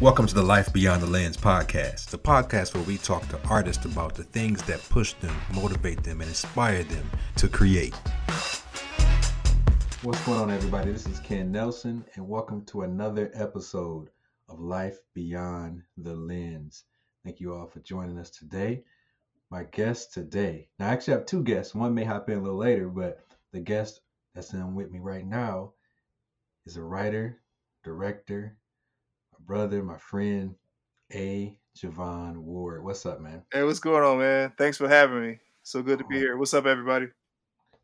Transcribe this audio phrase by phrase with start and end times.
[0.00, 3.84] Welcome to the Life Beyond the Lens podcast, the podcast where we talk to artists
[3.84, 7.96] about the things that push them, motivate them, and inspire them to create.
[10.04, 10.92] What's going on, everybody?
[10.92, 14.10] This is Ken Nelson, and welcome to another episode
[14.48, 16.84] of Life Beyond the Lens.
[17.24, 18.84] Thank you all for joining us today.
[19.50, 21.74] My guest today, now I actually have two guests.
[21.74, 23.18] One may hop in a little later, but
[23.52, 24.00] the guest
[24.32, 25.72] that's in with me right now
[26.66, 27.40] is a writer,
[27.82, 28.56] director,
[29.48, 30.54] brother, my friend,
[31.14, 31.58] A.
[31.74, 32.84] Javon Ward.
[32.84, 33.42] What's up, man?
[33.50, 34.52] Hey, what's going on, man?
[34.58, 35.38] Thanks for having me.
[35.62, 36.36] So good to be here.
[36.36, 37.06] What's up, everybody?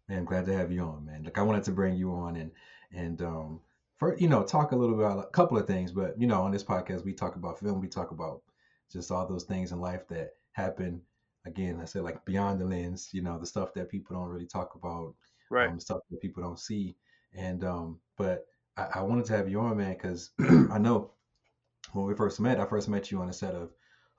[0.07, 1.23] Man, I'm glad to have you on, man.
[1.25, 2.51] Look, I wanted to bring you on and
[2.93, 3.61] and um
[3.97, 6.43] for you know talk a little bit about a couple of things, but you know
[6.43, 8.43] on this podcast we talk about film, we talk about
[8.93, 11.01] just all those things in life that happen.
[11.47, 14.47] Again, I said like beyond the lens, you know, the stuff that people don't really
[14.47, 15.15] talk about,
[15.49, 15.71] right?
[15.71, 16.95] Um, stuff that people don't see,
[17.33, 20.31] and um, but I, I wanted to have you on, man, because
[20.71, 21.13] I know
[21.95, 23.71] when we first met, I first met you on the set of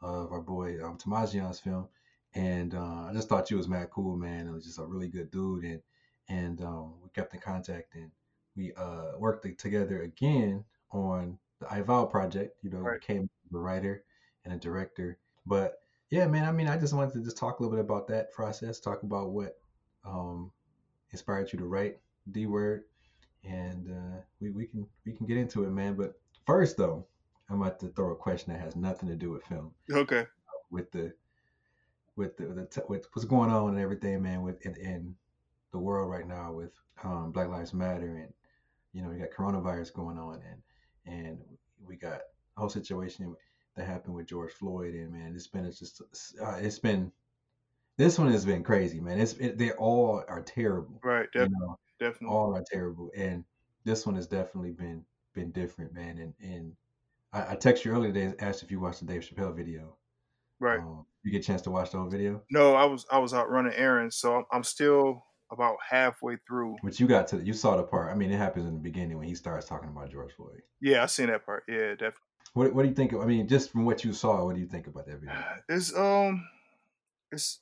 [0.02, 1.88] of our boy um, Tamajian's film,
[2.34, 4.48] and uh, I just thought you was mad cool, man.
[4.48, 5.82] It was just a really good dude, and
[6.30, 8.12] and um, we kept in contact, and
[8.56, 12.58] we uh, worked together again on the iVal project.
[12.62, 13.00] You know, right.
[13.00, 14.04] became a writer
[14.46, 16.46] and a director, but yeah, man.
[16.46, 19.04] I mean, I just wanted to just talk a little bit about that process, talk
[19.04, 19.58] about what
[20.06, 20.52] um,
[21.12, 21.98] inspired you to write
[22.32, 22.84] D Word,
[23.44, 25.96] and uh, we we can we can get into it, man.
[25.96, 27.06] But first, though,
[27.50, 29.72] I'm about to throw a question that has nothing to do with film.
[29.92, 30.26] Okay.
[30.72, 31.14] With the
[32.16, 35.16] with the, the with what's going on and everything, man, with in, in
[35.72, 36.72] the world right now with
[37.04, 38.34] um, Black Lives Matter and
[38.94, 40.62] you know we got coronavirus going on and
[41.06, 41.38] and
[41.86, 42.22] we got
[42.56, 43.36] a whole situation
[43.76, 46.02] that happened with George Floyd and man, it's been it's just
[46.42, 47.12] uh, it's been
[47.98, 49.20] this one has been crazy, man.
[49.20, 51.00] It's it, they all are terrible.
[51.04, 51.28] Right.
[51.32, 51.56] Definitely.
[51.60, 52.36] You know, definitely.
[52.36, 53.44] All are terrible, and
[53.84, 56.18] this one has definitely been been different, man.
[56.18, 56.74] And and
[57.36, 59.98] I, I texted you earlier today and asked if you watched the Dave Chappelle video.
[60.60, 60.80] Right.
[60.80, 62.42] Um, you get a chance to watch the whole video?
[62.50, 66.78] No, I was I was out running errands, so I'm, I'm still about halfway through.
[66.82, 68.12] But you got to you saw the part.
[68.12, 70.62] I mean, it happens in the beginning when he starts talking about George Floyd.
[70.82, 71.64] Yeah, I seen that part.
[71.68, 72.22] Yeah, definitely.
[72.54, 73.12] What What do you think?
[73.12, 75.36] Of, I mean, just from what you saw, what do you think about that video?
[75.70, 76.48] It's um,
[77.32, 77.60] it's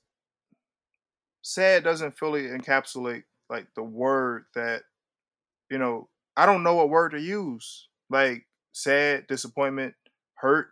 [1.42, 1.84] sad.
[1.84, 4.84] Doesn't fully encapsulate like the word that
[5.72, 6.10] you know.
[6.36, 7.88] I don't know what word to use.
[8.10, 9.94] Like sad, disappointment,
[10.36, 10.68] hurt.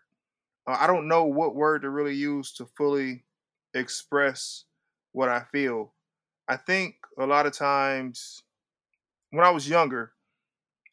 [0.67, 3.23] Uh, I don't know what word to really use to fully
[3.73, 4.65] express
[5.13, 5.93] what I feel.
[6.47, 8.43] I think a lot of times
[9.29, 10.11] when I was younger,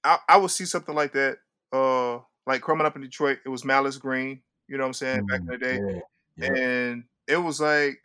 [0.04, 1.38] I, I would see something like that.
[1.72, 4.40] Uh, like growing up in Detroit, it was Malice Green.
[4.69, 5.20] You know what I'm saying?
[5.22, 5.80] Mm, Back in the day,
[6.36, 6.62] yeah, yeah.
[6.62, 7.98] and it was like,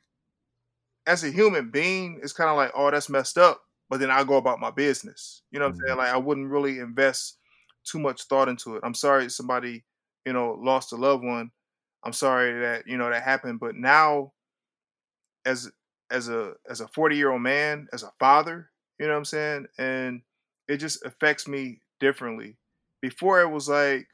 [1.06, 3.62] as a human being, it's kind of like, oh, that's messed up.
[3.90, 5.44] But then I go about my business.
[5.52, 5.80] You know what mm.
[5.81, 5.97] I'm saying?
[5.97, 7.38] Like I wouldn't really invest
[7.84, 8.82] too much thought into it.
[8.84, 9.84] I'm sorry somebody,
[10.26, 11.52] you know, lost a loved one.
[12.04, 13.60] I'm sorry that, you know, that happened.
[13.60, 14.34] But now
[15.46, 15.72] as
[16.12, 19.26] as a as a 40 year old man, as a father, you know what I'm
[19.26, 19.66] saying?
[19.78, 20.22] And
[20.68, 22.58] it just affects me differently.
[23.02, 24.08] Before it was like,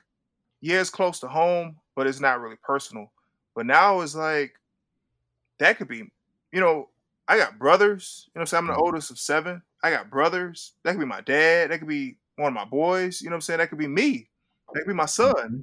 [0.62, 3.12] yeah, it's close to home, but it's not really personal.
[3.56, 4.53] But now it's like
[5.59, 6.03] that could be,
[6.51, 6.90] you know,
[7.28, 8.59] I got brothers, you know I'm saying?
[8.62, 8.81] I'm the mm-hmm.
[8.81, 9.62] oldest of seven.
[9.84, 10.74] I got brothers.
[10.84, 11.69] That could be my dad.
[11.69, 13.22] That could be one of my boys.
[13.22, 13.59] You know what I'm saying?
[13.59, 14.29] That could be me.
[14.73, 15.35] That could be my son.
[15.35, 15.61] Mm-hmm.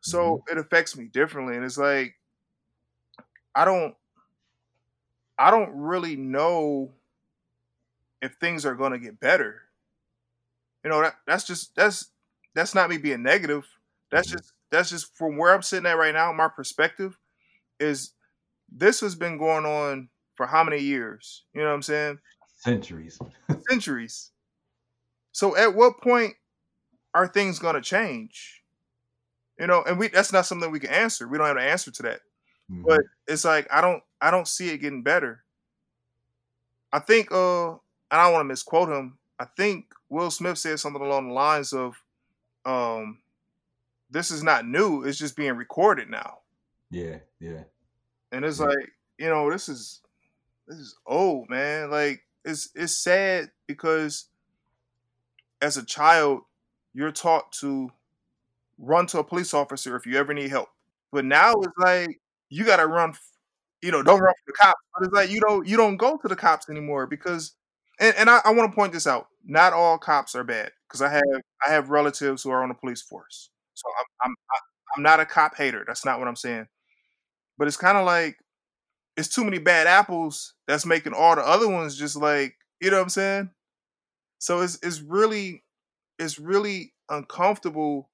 [0.00, 1.56] So it affects me differently.
[1.56, 2.14] And it's like
[3.54, 3.94] I don't
[5.38, 6.92] I don't really know
[8.20, 9.62] if things are gonna get better.
[10.84, 12.10] You know, that that's just that's
[12.54, 13.66] that's not me being negative.
[14.10, 14.38] That's mm-hmm.
[14.38, 17.18] just that's just from where I'm sitting at right now, my perspective
[17.78, 18.12] is
[18.70, 21.44] this has been going on for how many years?
[21.54, 22.18] You know what I'm saying?
[22.58, 23.18] Centuries.
[23.68, 24.31] Centuries.
[25.32, 26.34] So at what point
[27.14, 28.62] are things going to change?
[29.58, 31.28] You know, and we that's not something we can answer.
[31.28, 32.20] We don't have an answer to that.
[32.70, 32.84] Mm-hmm.
[32.86, 35.42] But it's like I don't I don't see it getting better.
[36.92, 37.80] I think uh and
[38.20, 39.18] I don't want to misquote him.
[39.38, 42.02] I think Will Smith said something along the lines of
[42.64, 43.18] um
[44.10, 46.38] this is not new, it's just being recorded now.
[46.90, 47.64] Yeah, yeah.
[48.30, 48.66] And it's yeah.
[48.66, 50.02] like, you know, this is
[50.66, 51.90] this is old, man.
[51.90, 54.26] Like it's it's sad because
[55.62, 56.42] as a child,
[56.94, 57.90] you're taught to
[58.78, 60.68] run to a police officer if you ever need help.
[61.12, 62.20] But now it's like
[62.50, 63.14] you got to run.
[63.82, 64.80] You know, don't run from the cops.
[64.94, 67.54] But it's like you don't you don't go to the cops anymore because.
[68.00, 69.28] And, and I, I want to point this out.
[69.44, 71.22] Not all cops are bad because I have
[71.66, 73.50] I have relatives who are on the police force.
[73.74, 73.84] So
[74.24, 74.34] I'm I'm
[74.96, 75.84] I'm not a cop hater.
[75.86, 76.66] That's not what I'm saying.
[77.58, 78.38] But it's kind of like
[79.16, 82.96] it's too many bad apples that's making all the other ones just like you know
[82.98, 83.50] what I'm saying.
[84.42, 85.62] So it's it's really
[86.18, 88.10] it's really uncomfortable,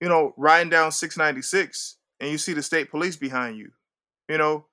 [0.00, 3.72] you know, riding down 696 and you see the state police behind you.
[4.28, 4.66] You know,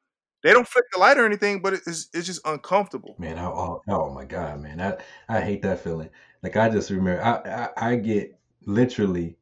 [0.43, 3.15] they don't flick the light or anything, but it's it's just uncomfortable.
[3.17, 4.97] Man, I, oh, oh my god, man, I
[5.27, 6.09] I hate that feeling.
[6.43, 8.37] Like I just remember, I I, I get
[8.67, 9.37] literally,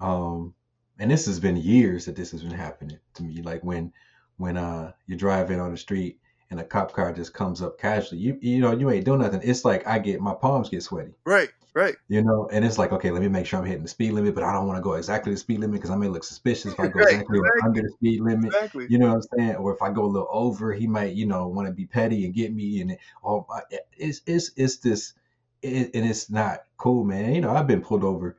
[0.00, 0.54] um,
[0.98, 3.42] and this has been years that this has been happening to me.
[3.42, 3.92] Like when
[4.38, 6.18] when uh you're driving on the street
[6.50, 9.40] and a cop car just comes up casually, you you know you ain't doing nothing.
[9.42, 11.14] It's like I get my palms get sweaty.
[11.24, 11.94] Right, right.
[12.08, 14.34] You know, and it's like, okay, let me make sure I'm hitting the speed limit,
[14.34, 16.72] but I don't want to go exactly the speed limit because I may look suspicious
[16.72, 17.62] if I go Right, exactly exactly.
[17.64, 18.46] under the speed limit.
[18.46, 18.86] Exactly.
[18.90, 19.56] You know what I'm saying?
[19.56, 22.26] Or if I go a little over, he might, you know, want to be petty
[22.26, 22.82] and get me.
[22.82, 25.14] And it, oh, uh, I- it's it's it's this,
[25.62, 27.34] it, and it's not cool, man.
[27.34, 28.36] You know, I've been pulled over,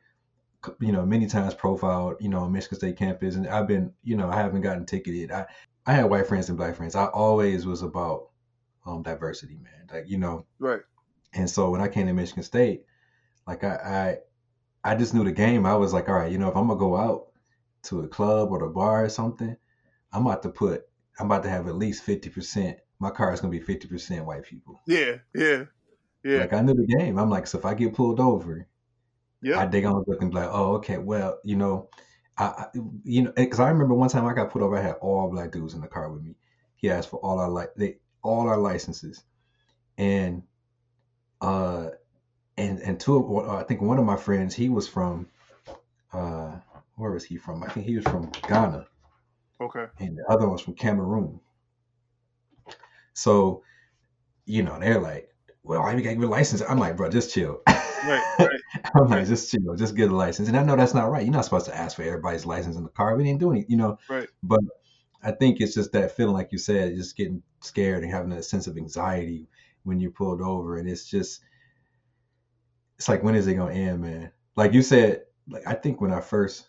[0.80, 4.16] you know, many times profiled, you know, on Michigan State campus, and I've been, you
[4.16, 5.32] know, I haven't gotten ticketed.
[5.32, 5.46] I
[5.86, 6.96] I had white friends and black friends.
[6.96, 8.30] I always was about
[8.86, 9.88] um diversity, man.
[9.92, 10.82] Like you know, Right.
[11.34, 12.86] and so when I came to Michigan State,
[13.48, 14.18] like I,
[14.84, 15.66] I I just knew the game.
[15.66, 17.28] I was like, all right, you know, if I'm gonna go out
[17.84, 19.56] to a club or the bar or something,
[20.12, 20.86] I'm about to put
[21.20, 22.80] I'm about to have at least fifty percent.
[23.00, 24.80] My car is gonna be fifty percent white people.
[24.88, 25.66] Yeah, yeah,
[26.24, 26.40] yeah.
[26.40, 27.18] Like I knew the game.
[27.20, 28.68] I'm like, so if I get pulled over,
[29.42, 29.60] yeah.
[29.60, 31.90] I they gonna look and be like, oh, okay, well, you know,
[32.38, 32.66] I,
[33.04, 34.78] you know, because I remember one time I got pulled over.
[34.78, 36.36] I had all black dudes in the car with me.
[36.76, 39.24] He asked for all our like they all our licenses,
[39.98, 40.44] and
[41.40, 41.90] uh,
[42.58, 45.28] and and two of I think one of my friends he was from
[46.12, 46.58] uh,
[46.96, 47.64] where was he from?
[47.64, 48.86] I think he was from Ghana,
[49.62, 49.86] okay.
[50.00, 51.40] and the other one was from Cameroon.
[53.14, 53.64] So,
[54.46, 55.30] you know, they're like,
[55.66, 56.62] well, I we gotta give a license?
[56.62, 57.62] I'm like, bro, just chill.
[58.06, 58.60] Right, right.
[58.96, 60.48] I'm like, just chill, just get a license.
[60.48, 61.24] And I know that's not right.
[61.24, 63.16] You're not supposed to ask for everybody's license in the car.
[63.16, 63.98] We didn't do anything, you know.
[64.08, 64.28] Right.
[64.44, 64.60] But
[65.24, 68.44] I think it's just that feeling, like you said, just getting scared and having a
[68.44, 69.48] sense of anxiety
[69.86, 70.78] when you're pulled over.
[70.78, 71.42] And it's just,
[73.00, 74.32] it's like, when is it gonna end, man?
[74.56, 76.68] Like you said, like I think when I first,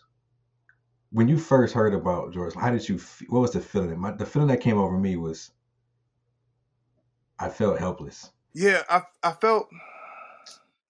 [1.11, 2.99] when you first heard about George, how did you?
[3.29, 3.99] What was the feeling?
[3.99, 5.51] My, the feeling that came over me was,
[7.37, 8.31] I felt helpless.
[8.57, 9.69] Yeah, I I felt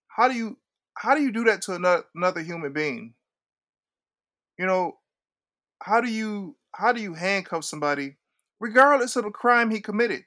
[0.07, 0.57] how do you
[0.93, 3.13] how do you do that to another, another human being?
[4.57, 4.99] You know,
[5.83, 8.15] how do you how do you handcuff somebody
[8.61, 10.23] regardless of the crime he committed?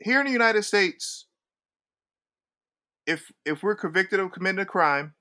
[0.00, 1.26] Here in the United States,
[3.06, 5.12] if if we're convicted of committing a crime,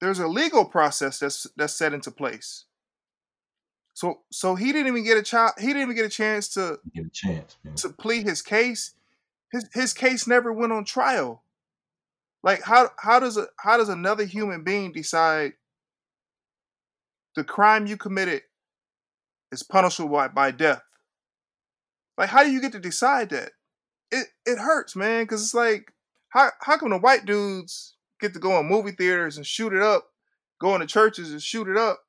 [0.00, 2.64] there's a legal process that's that's set into place.
[3.92, 6.78] So so he didn't even get a child he didn't even get a chance to
[6.94, 7.74] Get a chance, man.
[7.74, 8.94] to plead his case.
[9.52, 11.44] His his case never went on trial.
[12.42, 15.52] Like how how does a how does another human being decide
[17.36, 18.42] the crime you committed
[19.52, 20.82] is punishable by, by death?
[22.16, 23.52] Like how do you get to decide that?
[24.10, 25.92] It it hurts, man, because it's like
[26.30, 29.82] how how come the white dudes get to go in movie theaters and shoot it
[29.82, 30.08] up,
[30.60, 32.00] go into churches and shoot it up,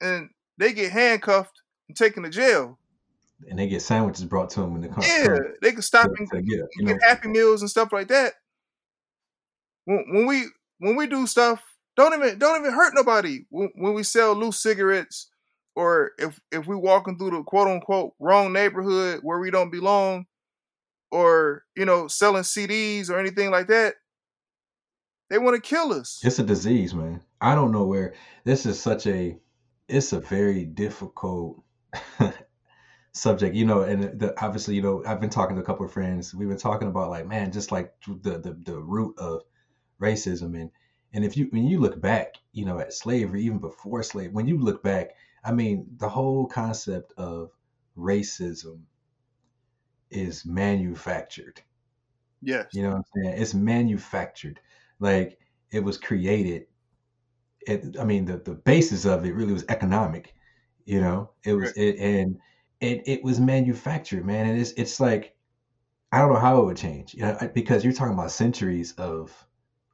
[0.00, 2.78] and they get handcuffed and taken to jail?
[3.48, 5.04] And they get sandwiches brought to them in the car.
[5.04, 7.92] Yeah, they can stop to, and get, you you know, get happy meals and stuff
[7.92, 8.34] like that.
[9.84, 10.44] When, when we
[10.78, 11.62] when we do stuff,
[11.96, 13.44] don't even don't even hurt nobody.
[13.50, 15.30] When, when we sell loose cigarettes,
[15.76, 20.26] or if if we walking through the quote unquote wrong neighborhood where we don't belong,
[21.10, 23.94] or you know selling CDs or anything like that,
[25.30, 26.20] they want to kill us.
[26.24, 27.20] It's a disease, man.
[27.40, 28.14] I don't know where
[28.44, 29.38] this is such a
[29.88, 31.62] it's a very difficult
[33.12, 35.92] subject, you know, and the, obviously, you know, I've been talking to a couple of
[35.92, 36.34] friends.
[36.34, 39.42] We've been talking about like, man, just like the the, the root of
[40.00, 40.70] racism and
[41.12, 44.46] and if you when you look back, you know, at slavery, even before slavery, when
[44.46, 45.10] you look back,
[45.42, 47.50] I mean, the whole concept of
[47.96, 48.80] racism
[50.10, 51.60] is manufactured.
[52.42, 52.66] Yes.
[52.72, 53.42] You know what I'm saying?
[53.42, 54.60] It's manufactured.
[55.00, 55.38] Like
[55.70, 56.66] it was created.
[57.60, 60.34] It, I mean, the, the basis of it really was economic.
[60.84, 62.38] You know, it was it and
[62.80, 64.48] it it was manufactured, man.
[64.48, 65.36] And it's it's like
[66.12, 67.14] I don't know how it would change.
[67.14, 69.46] You know, I- because you're talking about centuries of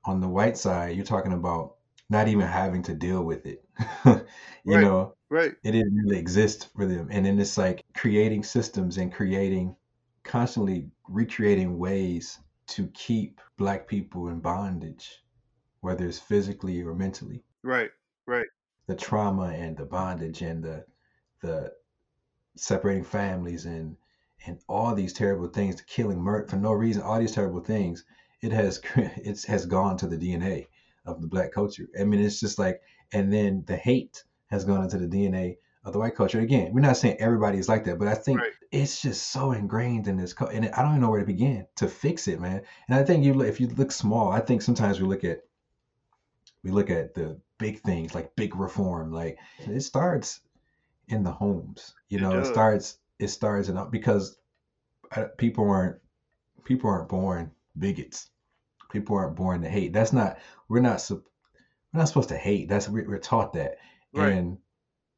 [0.05, 1.77] on the white side, you're talking about
[2.11, 3.65] not even having to deal with it.
[4.65, 4.81] you Right.
[4.81, 5.57] know, Right.
[5.65, 7.09] it didn't really exist for them.
[7.11, 9.77] And then it's like creating systems and creating
[10.25, 15.25] constantly recreating ways to keep black people in bondage,
[15.81, 17.45] whether it's physically or mentally.
[17.63, 17.91] Right.
[18.27, 18.47] Right.
[18.87, 20.87] The trauma and the bondage and the
[21.43, 21.77] the
[22.57, 23.97] separating families and
[24.47, 28.05] and all these terrible things, killing murder for no reason, all these terrible things,
[28.43, 30.67] it has it has gone to the DNA
[31.07, 31.87] of the black culture.
[31.99, 32.81] I mean, it's just like,
[33.13, 36.41] and then the hate has gone into the DNA of the white culture.
[36.41, 38.53] Again, we're not saying everybody is like that, but I think Right.
[38.71, 41.67] it's just so ingrained in this, culture, and I don't even know where to begin
[41.77, 42.63] to fix it, man.
[42.89, 45.41] And I think you, look- if you look small, I think sometimes we look at
[46.63, 49.11] we look at the big things like big reform.
[49.13, 50.41] Like it starts
[51.09, 51.95] in the homes.
[52.09, 54.37] You It know, it starts it starts in because
[55.17, 55.97] uh, people aren't
[56.65, 58.31] people aren't born bigots.
[58.91, 59.93] People aren't born to hate.
[59.93, 62.69] That's not we're not we're not supposed to hate.
[62.69, 63.79] That's we're, we're taught that,
[64.13, 64.33] Right.
[64.33, 64.59] and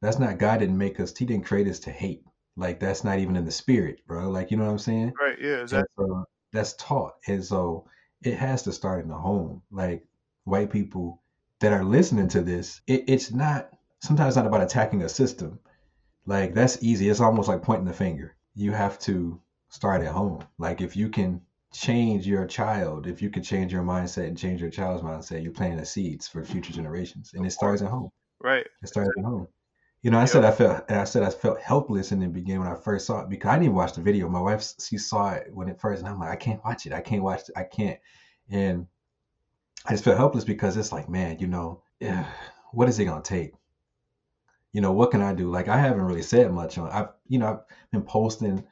[0.00, 1.16] that's not God didn't make us.
[1.16, 2.24] He didn't create us to hate.
[2.56, 4.30] Like that's not even in the spirit, bro.
[4.30, 5.12] Like you know what I'm saying?
[5.20, 5.38] Right.
[5.40, 5.52] Yeah.
[5.54, 6.06] And Exactly.
[6.06, 7.88] so that's taught, and so
[8.22, 9.62] it has to start in the home.
[9.70, 10.06] Like
[10.44, 11.22] white people
[11.60, 15.58] that are listening to this, it, it's not sometimes it's not about attacking a system.
[16.26, 17.08] Like that's easy.
[17.08, 18.36] It's almost like pointing the finger.
[18.54, 20.44] You have to start at home.
[20.58, 21.40] Like if you can
[21.72, 25.52] change your child, if you can change your mindset and change your child's mindset, you're
[25.52, 27.32] planting the seeds for future generations.
[27.34, 28.10] And it starts at home.
[28.40, 28.66] Right.
[28.82, 29.48] It starts at home.
[30.02, 32.60] You know, I said I felt and I said I felt helpless in the beginning
[32.60, 34.28] when I first saw it because I didn't even watch the video.
[34.28, 36.92] My wife she saw it when it first, and I'm like, I can't watch it.
[36.92, 37.56] I can't watch it.
[37.56, 37.98] I can't.
[38.48, 38.86] And
[39.84, 42.24] I just felt helpless because it's like, man, you know, eh,
[42.72, 43.52] what is it gonna take?
[44.76, 45.50] You know, what can I do?
[45.50, 46.90] Like I haven't really said much on.
[46.92, 47.60] I've you know I've
[47.92, 48.64] been posting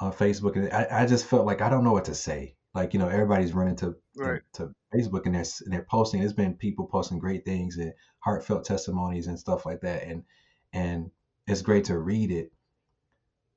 [0.00, 2.56] on Facebook, and I, I just felt like I don't know what to say.
[2.74, 4.42] Like you know, everybody's running to Right.
[4.54, 6.20] to Facebook and they're and they're posting.
[6.20, 10.24] There's been people posting great things and heartfelt testimonies and stuff like that, and
[10.72, 11.10] and
[11.48, 12.52] it's great to read it.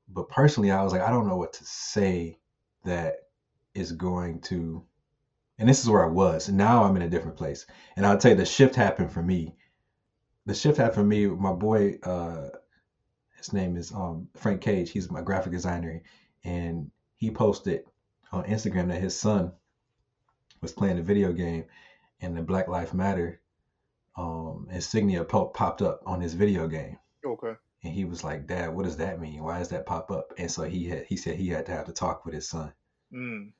[0.09, 2.39] But personally, I was like, I don't know what to say
[2.85, 3.15] that
[3.75, 4.85] is going to.
[5.59, 6.49] And this is where I was.
[6.49, 7.65] And now I'm in a different place.
[7.95, 9.55] And I'll tell you, the shift happened for me.
[10.45, 11.27] The shift happened for me.
[11.27, 12.49] My boy, uh,
[13.37, 14.91] his name is um, Frank Cage.
[14.91, 16.01] He's my graphic designer,
[16.43, 17.83] and he posted
[18.31, 19.53] on Instagram that his son
[20.61, 21.65] was playing a video game,
[22.21, 23.41] and the Black Lives Matter
[24.17, 26.97] um, insignia po- popped up on his video game.
[27.25, 27.53] Okay.
[27.83, 29.43] And he was like, "Dad, what does that mean?
[29.43, 31.85] Why does that pop up?" And so he had, he said he had to have
[31.85, 32.73] to talk with his son,
[33.13, 33.51] Mm.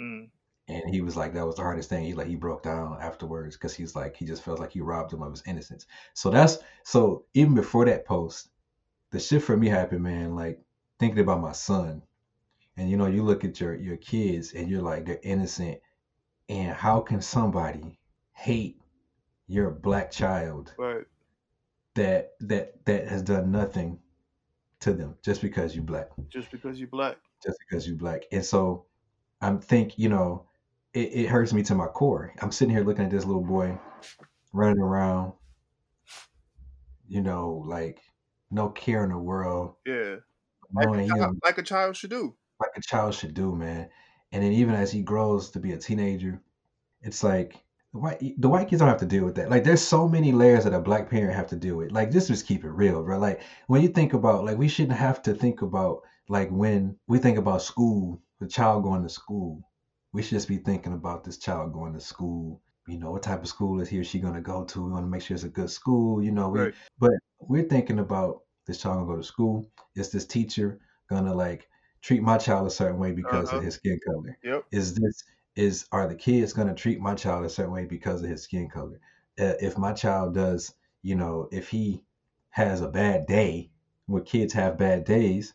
[0.00, 0.28] Mm.
[0.68, 3.56] And he was like, "That was the hardest thing." He like he broke down afterwards
[3.56, 5.86] because he's like he just felt like he robbed him of his innocence.
[6.14, 8.50] So that's so even before that post,
[9.10, 10.34] the shit for me happened, man.
[10.36, 10.60] Like
[11.00, 12.02] thinking about my son,
[12.76, 15.80] and you know, you look at your your kids, and you're like they're innocent,
[16.48, 17.98] and how can somebody
[18.34, 18.80] hate
[19.48, 21.06] your black child Right.
[21.94, 23.98] that that that has done nothing
[24.80, 26.08] to them just because you black?
[26.30, 27.18] Just because you black.
[27.42, 28.22] just because you black.
[28.32, 28.86] And so
[29.40, 30.46] I'm think, you know,
[30.94, 32.32] it, it hurts me to my core.
[32.40, 33.78] I'm sitting here looking at this little boy
[34.52, 35.32] running around,
[37.06, 38.00] you know, like
[38.50, 40.16] no care in the world, Yeah.
[40.74, 42.34] Like a, child, like a child should do.
[42.60, 43.88] like a child should do, man.
[44.32, 46.40] And then even as he grows to be a teenager,
[47.02, 49.50] it's like the white the white kids don't have to deal with that.
[49.50, 51.92] Like there's so many layers that a black parent have to deal with.
[51.92, 53.18] Like just just keep it real, bro.
[53.18, 57.18] Like when you think about like we shouldn't have to think about like when we
[57.18, 59.68] think about school, the child going to school,
[60.12, 62.62] we should just be thinking about this child going to school.
[62.86, 64.84] You know, what type of school is he or she gonna go to?
[64.84, 66.22] We want to make sure it's a good school.
[66.22, 66.74] You know, we Right.
[66.98, 69.70] but we're thinking about this child gonna go to school.
[69.94, 71.68] Is this teacher gonna like
[72.02, 73.56] treat my child a certain way because Uh-huh.
[73.56, 74.36] of his skin color?
[74.42, 74.64] Yep.
[74.72, 75.22] Is this
[75.54, 78.68] is are the kids gonna treat my child a certain way because of his skin
[78.68, 79.00] color?
[79.38, 82.04] Uh, if my child does, you know, if he
[82.50, 83.70] has a bad day,
[84.06, 85.54] where kids have bad days,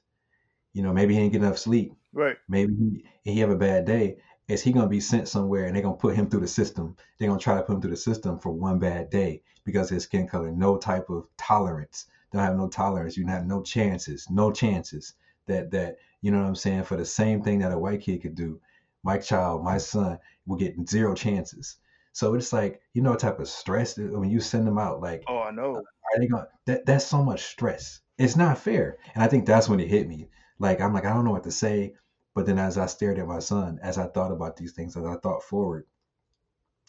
[0.73, 2.37] you know, maybe he didn't get enough sleep, Right.
[2.47, 4.17] maybe he he have a bad day.
[4.47, 6.95] Is he gonna be sent somewhere and they're gonna put him through the system?
[7.17, 9.95] They're gonna try to put him through the system for one bad day because of
[9.95, 10.51] his skin color.
[10.51, 12.05] No type of tolerance.
[12.31, 13.17] Don't have no tolerance.
[13.17, 14.27] You have no chances.
[14.29, 15.13] No chances
[15.47, 18.21] that that you know what I'm saying for the same thing that a white kid
[18.21, 18.59] could do.
[19.03, 21.77] My child, my son, will get zero chances.
[22.13, 25.01] So it's like you know what type of stress when you send them out.
[25.01, 25.75] Like Oh, I know.
[25.75, 29.69] are they gonna, that that's so much stress it's not fair and i think that's
[29.69, 30.27] when it hit me
[30.57, 31.93] like i'm like i don't know what to say
[32.37, 35.05] but then as i stared at my son as i thought about these things as
[35.05, 35.85] i thought forward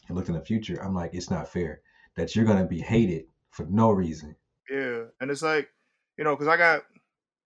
[0.06, 1.80] and looked in the future i'm like it's not fair
[2.16, 4.36] that you're going to be hated for no reason
[4.70, 5.04] Yeah.
[5.20, 5.70] And it's like,
[6.16, 6.82] you know, because I got,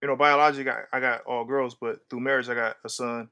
[0.00, 3.28] you know, biology, I, I got all girls, but through marriage, I got a son.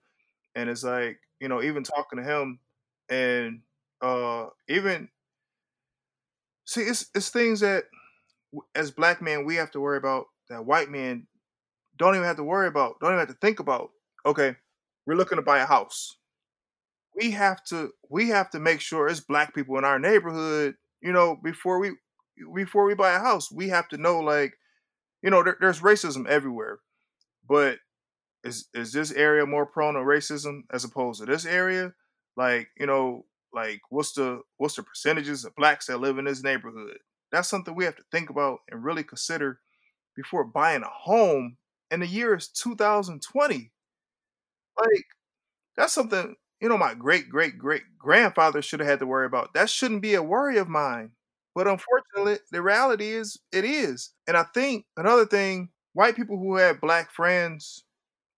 [0.54, 2.60] And it's like, you know, even talking to him
[3.08, 3.62] and
[4.00, 5.08] uh even
[6.64, 7.84] see, it's, it's things that
[8.74, 11.26] as black men, we have to worry about that white men
[11.96, 13.90] don't even have to worry about, don't even have to think about.
[14.26, 14.56] Okay,
[15.06, 16.16] we're looking to buy a house.
[17.14, 21.12] We have to we have to make sure it's black people in our neighborhood, you
[21.12, 21.92] know, before we
[22.54, 23.50] before we buy a house.
[23.50, 24.54] We have to know like,
[25.22, 26.80] you know, there, there's racism everywhere.
[27.48, 27.78] But
[28.44, 31.92] is is this area more prone to racism as opposed to this area?
[32.36, 36.42] Like, you know, like what's the what's the percentages of blacks that live in this
[36.42, 36.98] neighborhood?
[37.32, 39.60] That's something we have to think about and really consider
[40.16, 41.56] before buying a home.
[41.90, 43.72] And the year is 2020.
[44.80, 45.04] Like,
[45.76, 49.54] that's something you know, my great great great grandfather should have had to worry about.
[49.54, 51.12] That shouldn't be a worry of mine.
[51.54, 54.12] But unfortunately, the reality is it is.
[54.28, 57.84] And I think another thing, white people who have black friends,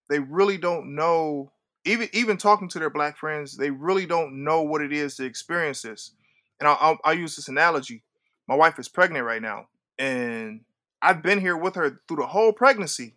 [0.09, 1.53] they really don't know
[1.85, 5.25] even even talking to their black friends, they really don't know what it is to
[5.25, 6.13] experience this.
[6.61, 8.05] And I'll, I'll, I'll use this analogy.
[8.49, 9.67] My wife is pregnant right now,
[9.99, 10.61] and
[11.01, 13.17] I've been here with her through the whole pregnancy,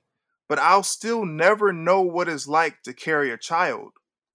[0.50, 3.92] but I'll still never know what it's like to carry a child.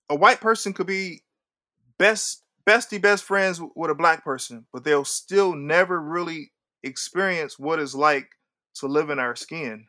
[0.08, 1.22] A white person could be
[1.98, 6.52] best bestie best friends with a black person, but they'll still never really
[6.82, 8.28] experience what it's like
[8.74, 9.86] to live in our skin.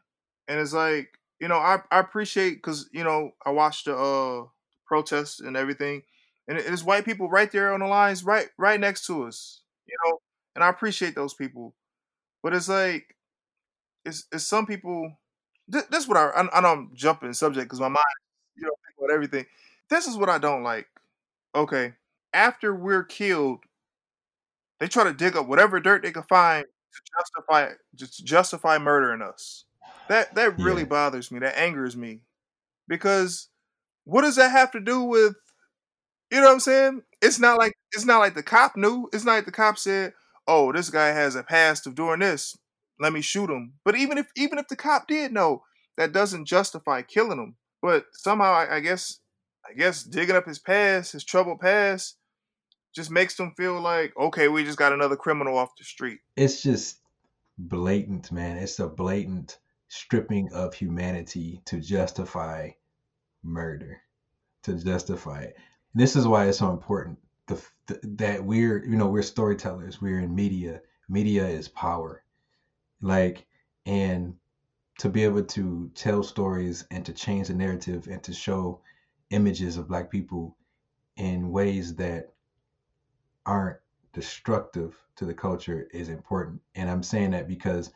[0.47, 1.09] And it's like
[1.39, 4.45] you know, I, I appreciate because you know I watched the uh,
[4.85, 6.03] protests and everything,
[6.47, 9.95] and it's white people right there on the lines, right right next to us, you
[10.05, 10.19] know,
[10.55, 11.75] and I appreciate those people,
[12.43, 13.15] but it's like
[14.05, 15.17] it's it's some people.
[15.71, 17.97] This, this is what I I, I know I'm jumping subject because my mind,
[18.55, 19.45] you know, about everything.
[19.89, 20.87] This is what I don't like.
[21.55, 21.93] Okay,
[22.33, 23.59] after we're killed,
[24.79, 29.21] they try to dig up whatever dirt they can find to justify just justify murdering
[29.21, 29.65] us.
[30.09, 30.89] That that really yeah.
[30.89, 31.39] bothers me.
[31.39, 32.21] That angers me.
[32.87, 33.47] Because
[34.03, 35.35] what does that have to do with
[36.31, 37.03] you know what I'm saying?
[37.21, 39.09] It's not like it's not like the cop knew.
[39.13, 40.13] It's not like the cop said,
[40.47, 42.57] "Oh, this guy has a past of doing this.
[43.01, 45.63] Let me shoot him." But even if even if the cop did know,
[45.97, 47.55] that doesn't justify killing him.
[47.81, 49.19] But somehow, I, I guess,
[49.67, 52.17] I guess digging up his past, his troubled past,
[52.93, 56.19] just makes them feel like, okay, we just got another criminal off the street.
[56.35, 56.99] It's just
[57.57, 58.57] blatant, man.
[58.57, 62.69] It's a blatant stripping of humanity to justify
[63.43, 64.01] murder,
[64.63, 65.55] to justify it.
[65.93, 67.17] And this is why it's so important
[67.47, 70.01] the, the, that we're, you know, we're storytellers.
[70.01, 70.81] We're in media.
[71.09, 72.23] Media is power.
[73.01, 73.45] Like,
[73.85, 74.35] and
[74.99, 78.81] to be able to tell stories and to change the narrative and to show
[79.31, 80.55] images of black people
[81.17, 82.33] in ways that
[83.45, 83.77] aren't
[84.13, 86.61] destructive to the culture is important.
[86.75, 87.91] And I'm saying that because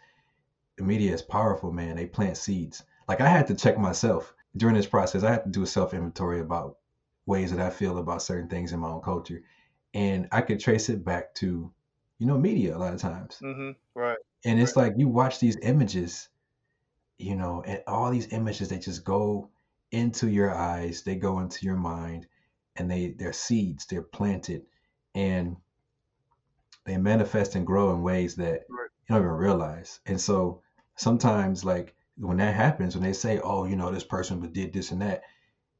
[0.77, 1.95] the media is powerful, man.
[1.95, 2.83] They plant seeds.
[3.07, 5.23] Like I had to check myself during this process.
[5.23, 6.77] I had to do a self inventory about
[7.25, 9.41] ways that I feel about certain things in my own culture,
[9.93, 11.71] and I could trace it back to,
[12.19, 13.39] you know, media a lot of times.
[13.43, 13.71] Mm-hmm.
[13.93, 14.17] Right.
[14.43, 16.29] And it's like you watch these images,
[17.17, 19.49] you know, and all these images they just go
[19.91, 22.27] into your eyes, they go into your mind,
[22.75, 23.85] and they they're seeds.
[23.85, 24.63] They're planted,
[25.15, 25.57] and
[26.85, 29.99] they manifest and grow in ways that you don't even realize.
[30.05, 30.61] And so
[30.95, 34.91] sometimes like when that happens, when they say, "Oh, you know, this person did this
[34.91, 35.23] and that,"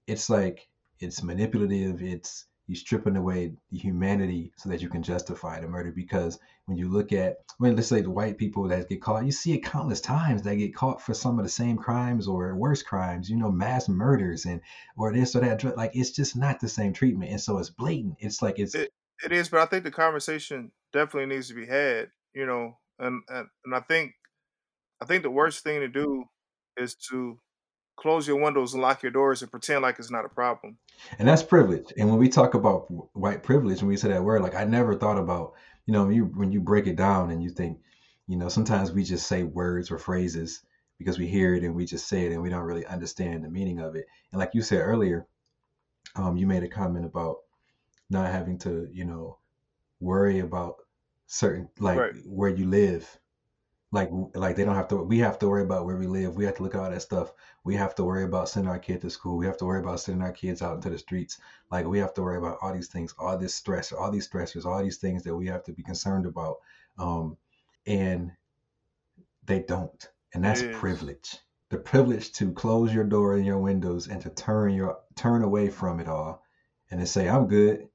[0.08, 0.68] it's like
[1.00, 2.02] it's manipulative.
[2.02, 5.92] It's you stripping away the humanity so that you can justify the murder.
[5.92, 9.32] Because when you look at, when let's say the white people that get caught, you
[9.32, 10.42] see it countless times.
[10.42, 13.30] They get caught for some of the same crimes or worse crimes.
[13.30, 14.62] You know, mass murders and
[14.98, 15.78] or this or that.
[15.78, 18.16] Like it's just not the same treatment, and so it's blatant.
[18.20, 18.76] It's like it's.
[18.76, 18.92] It,
[19.24, 22.10] it is, but I think the conversation definitely needs to be had.
[22.34, 24.14] You know, and and, and I think
[25.02, 26.26] I think the worst thing to do
[26.78, 27.40] is to
[27.96, 30.78] close your windows and lock your doors and pretend like it's not a problem.
[31.18, 31.94] And that's privilege.
[31.98, 34.96] And when we talk about white privilege, when we say that word, like I never
[34.96, 35.54] thought about,
[35.86, 37.80] you know, when you when you break it down and you think,
[38.28, 40.62] you know, sometimes we just say words or phrases
[40.98, 43.50] because we hear it and we just say it and we don't really understand the
[43.50, 44.06] meaning of it.
[44.32, 45.28] And like you said earlier,
[46.16, 47.38] um, you made a comment about
[48.10, 49.38] not having to, you know,
[50.00, 50.76] worry about
[51.28, 52.14] certain like right.
[52.26, 53.20] where you live
[53.92, 56.36] like like they don't have to we have to worry about where we live.
[56.36, 57.32] We have to look at all that stuff.
[57.64, 59.38] We have to worry about sending our kid to school.
[59.38, 61.40] We have to worry about sending our kids out into the streets.
[61.72, 64.66] Like we have to worry about all these things all this stress all these stressors
[64.66, 66.58] all these things that we have to be concerned about.
[66.98, 67.38] Um
[67.86, 68.32] and
[69.46, 70.10] they don't.
[70.34, 71.38] And that's privilege.
[71.70, 75.70] The privilege to close your door and your windows and to turn your turn away
[75.70, 76.44] from it all
[76.90, 77.88] and to say i'm good.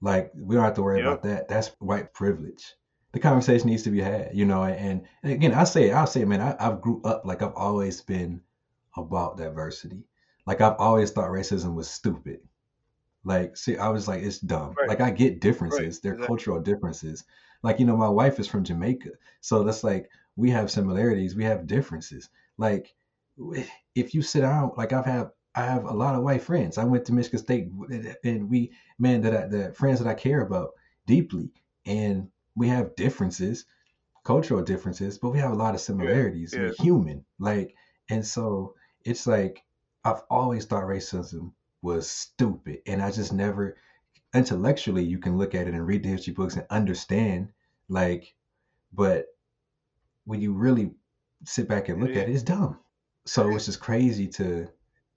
[0.00, 1.06] Like we don't have to worry yep.
[1.06, 1.48] about that.
[1.48, 2.74] That's white privilege
[3.16, 4.62] the conversation needs to be had, you know.
[4.64, 8.02] And, and again, I say, I say, man, I, I've grew up like I've always
[8.02, 8.42] been
[8.94, 10.04] about diversity.
[10.46, 12.40] Like I've always thought racism was stupid.
[13.24, 14.74] Like, see, I was like, it's dumb.
[14.78, 14.86] Right.
[14.86, 16.02] Like I get differences, right.
[16.02, 16.26] they're exactly.
[16.26, 17.24] cultural differences.
[17.62, 21.44] Like, you know, my wife is from Jamaica, so that's like we have similarities, we
[21.44, 22.28] have differences.
[22.58, 22.94] Like,
[23.94, 26.76] if you sit down, like I've had I have a lot of white friends.
[26.76, 27.70] I went to Michigan State,
[28.24, 30.72] and we, man, that I, the friends that I care about
[31.06, 31.48] deeply,
[31.86, 33.66] and we have differences,
[34.24, 36.52] cultural differences, but we have a lot of similarities.
[36.52, 36.60] Yeah.
[36.60, 37.24] We're human.
[37.38, 37.74] Like,
[38.08, 39.62] and so it's like
[40.04, 42.80] I've always thought racism was stupid.
[42.86, 43.76] And I just never
[44.34, 47.50] intellectually you can look at it and read the history books and understand,
[47.88, 48.34] like,
[48.92, 49.26] but
[50.24, 50.90] when you really
[51.44, 52.22] sit back and look yeah.
[52.22, 52.78] at it, it's dumb.
[53.26, 54.68] So it's just crazy to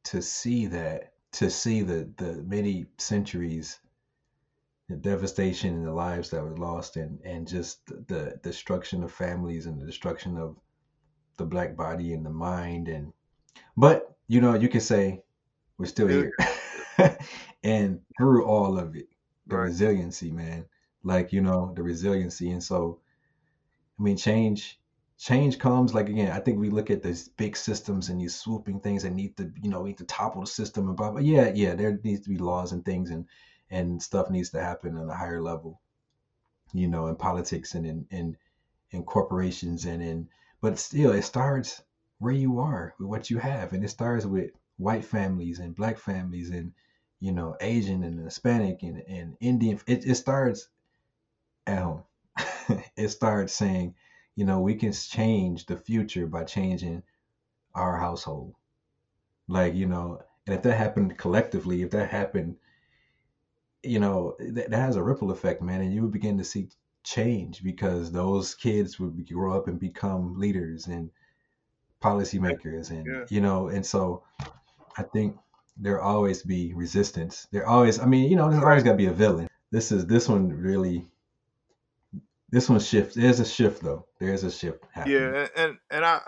[0.06, 3.80] to see that to see the the many centuries
[4.90, 9.68] the devastation and the lives that were lost and and just the, destruction of families
[9.68, 10.58] and the destruction of
[11.38, 13.14] the black body and the mind and
[13.78, 15.22] but you know you can say
[15.78, 16.32] we're still here.
[17.64, 19.08] And through all of it
[19.48, 19.64] the Right.
[19.66, 20.66] resiliency man.
[21.04, 22.52] Like you know the resiliency.
[22.52, 23.00] And so
[24.00, 24.80] i mean change
[25.18, 28.80] change comes like again i think we look at these big systems and these swooping
[28.80, 31.20] things that need to you know need to topple the system and blah blah.
[31.22, 33.26] Yeah yeah there needs to be laws and things and
[33.70, 35.80] and stuff needs to happen on a higher level
[36.74, 38.38] you know in politics and in in,
[38.92, 40.28] in corporations and in
[40.62, 41.82] but still it starts
[42.20, 45.98] where you are with what you have and it starts with white families and black
[45.98, 46.74] families and
[47.20, 50.70] you know asian and hispanic and, and indian it, it starts
[51.68, 52.04] at home.
[52.96, 53.96] It starts saying
[54.36, 57.04] you know we can change the future by changing
[57.76, 58.56] our household.
[59.48, 62.58] Like you know and if that happened collectively if that happened
[63.84, 66.68] you know that, that has a ripple effect man and you would begin to see
[67.04, 71.10] change because those kids would grow up and become leaders and
[72.02, 73.26] policymakers and Yeah.
[73.30, 74.24] you know and so
[74.98, 75.38] i think
[75.82, 77.48] there always be resistance.
[77.52, 79.48] There always i mean you know there's always got to be a villain.
[79.72, 81.08] This is this one really
[82.50, 84.06] this one shifts there's a shift though.
[84.20, 85.18] There's a shift happening.
[85.18, 86.20] Yeah, and and, I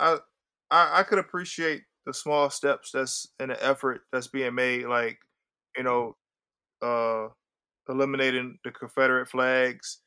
[0.69, 5.19] I I could appreciate the small steps that's in the effort that's being made, like
[5.75, 6.15] you know,
[6.81, 7.27] uh,
[7.91, 9.99] eliminating the Confederate flags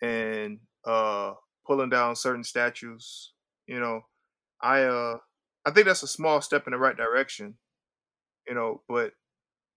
[0.00, 1.32] and uh
[1.66, 3.32] pulling down certain statues.
[3.66, 4.00] You know,
[4.62, 5.18] I uh
[5.64, 7.54] I think that's a small step in the right direction.
[8.48, 9.12] You know, but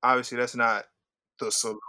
[0.02, 0.86] obviously that's not
[1.40, 1.80] the solution.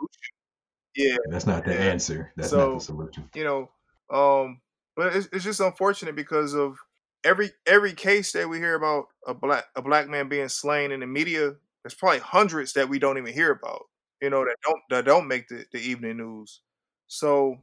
[0.96, 1.80] Yeah, that's not the yeah.
[1.80, 3.70] answer that's not the solution you know,
[4.10, 4.60] um,
[4.96, 6.78] but it's, it's just unfortunate because of
[7.24, 11.00] every every case that we hear about a black a black man being slain in
[11.00, 11.54] the media.
[11.82, 13.82] There's probably hundreds that we don't even hear about.
[14.20, 16.60] You know that don't that don't make the, the evening news.
[17.06, 17.58] So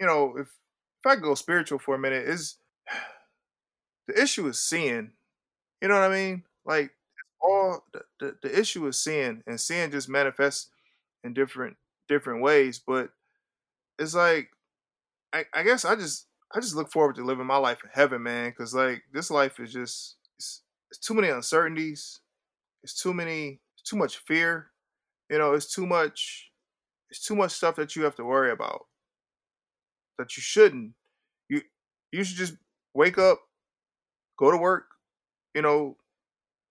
[0.00, 2.58] you know if if I go spiritual for a minute, is
[4.08, 5.12] the issue is sin.
[5.82, 6.44] You know what I mean?
[6.66, 6.92] Like
[7.42, 10.70] all the, the, the issue is sin, and sin just manifests
[11.24, 11.76] in different
[12.08, 12.80] different ways.
[12.86, 13.10] But
[13.98, 14.50] it's like
[15.32, 18.22] I, I guess I just I just look forward to living my life in heaven,
[18.22, 18.50] man.
[18.50, 22.20] Because like this life is just it's, it's too many uncertainties.
[22.82, 23.60] It's too many.
[23.84, 24.70] Too much fear.
[25.30, 26.50] You know, it's too much.
[27.10, 28.86] It's too much stuff that you have to worry about
[30.18, 30.92] that you shouldn't.
[31.48, 31.62] You
[32.12, 32.54] you should just
[32.94, 33.40] wake up,
[34.38, 34.86] go to work.
[35.54, 35.96] You know,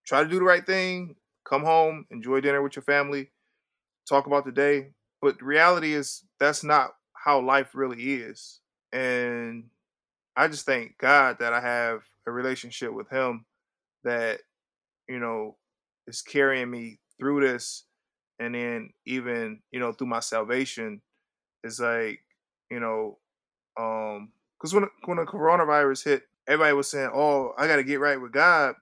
[0.06, 1.16] try to do the right thing.
[1.48, 3.32] Come home, enjoy dinner with your family,
[4.10, 4.92] talk about the day.
[5.22, 8.62] But the reality is that's not how life really is.
[8.92, 9.66] And
[10.36, 13.46] I just thank God that I have a relationship with Him
[14.04, 14.42] that,
[15.08, 15.58] you know,
[16.08, 17.85] is carrying me through this.
[18.40, 21.02] And then even, you know, through my salvation,
[21.64, 22.22] it's like,
[22.72, 23.20] you know,
[23.80, 28.00] um, because when when the coronavirus hit, everybody was saying, "Oh, I got to get
[28.00, 28.76] right with God."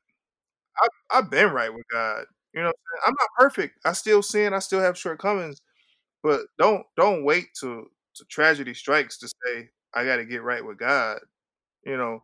[0.81, 2.25] I, I've been right with God.
[2.53, 2.73] You know, I'm.
[3.07, 3.79] I'm not perfect.
[3.85, 4.53] I still sin.
[4.53, 5.61] I still have shortcomings.
[6.23, 7.85] But don't don't wait till,
[8.15, 11.19] till tragedy strikes to say I got to get right with God.
[11.85, 12.23] You know.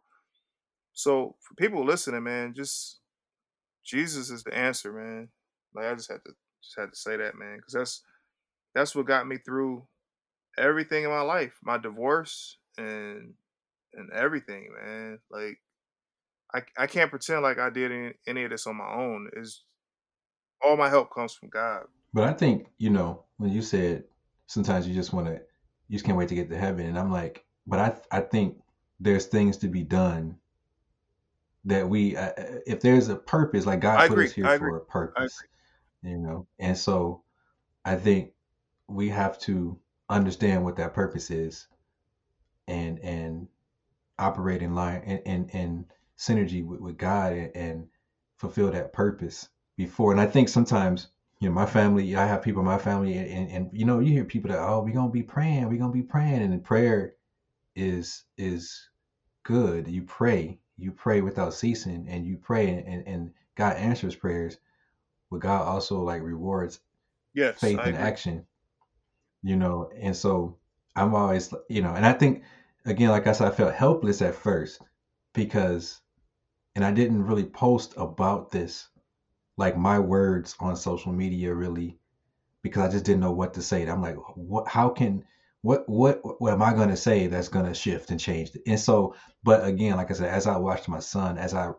[0.93, 2.99] So for people listening, man, just
[3.85, 5.29] Jesus is the answer, man.
[5.75, 8.01] Like I just had to just had to say that, man, because that's
[8.75, 9.83] that's what got me through
[10.57, 13.33] everything in my life, my divorce and
[13.93, 15.19] and everything, man.
[15.29, 15.59] Like
[16.53, 19.29] I I can't pretend like I did any, any of this on my own.
[19.33, 19.63] Is
[20.61, 21.85] all my help comes from God.
[22.13, 24.03] But I think, you know, when you said
[24.47, 25.33] sometimes you just want to,
[25.87, 26.87] you just can't wait to get to heaven.
[26.87, 28.57] And I'm like, but I, I think
[28.99, 30.35] there's things to be done
[31.65, 32.31] that we, uh,
[32.65, 34.25] if there's a purpose, like God I put agree.
[34.25, 34.77] us here I for agree.
[34.77, 35.43] a purpose,
[36.03, 36.47] you know?
[36.59, 37.23] And so
[37.85, 38.31] I think
[38.87, 41.67] we have to understand what that purpose is
[42.67, 43.47] and, and
[44.19, 45.85] operate in line and, and, and
[46.17, 47.87] synergy with, with God and,
[48.39, 50.11] fulfill that purpose before.
[50.11, 51.07] And I think sometimes,
[51.39, 53.99] you know, my family, I have people in my family, and, and, and you know,
[53.99, 57.15] you hear people that, oh, we're gonna be praying, we're gonna be praying, and prayer
[57.75, 58.89] is is
[59.43, 59.87] good.
[59.87, 64.57] You pray, you pray without ceasing, and you pray, and, and God answers prayers,
[65.31, 66.79] but God also like rewards
[67.33, 68.45] Yes, faith and action,
[69.41, 69.89] you know.
[69.99, 70.57] And so
[70.95, 72.43] I'm always, you know, and I think
[72.85, 74.81] again, like I said, I felt helpless at first
[75.33, 76.01] because,
[76.75, 78.89] and I didn't really post about this,
[79.57, 81.99] like my words on social media really,
[82.63, 83.87] because I just didn't know what to say.
[83.87, 84.67] I'm like, what?
[84.67, 85.23] How can?
[85.61, 88.51] What what what am I gonna say that's gonna shift and change?
[88.67, 91.71] And so, but again, like I said, as I watched my son, as I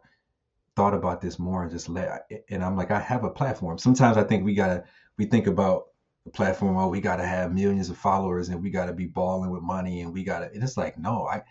[0.81, 3.79] thought about this more and just let and I'm like I have a platform.
[3.79, 4.85] Sometimes I think we gotta
[5.19, 5.83] we think about
[6.25, 9.63] the platform, oh, we gotta have millions of followers and we gotta be balling with
[9.63, 11.43] money and we gotta and it's like, no, I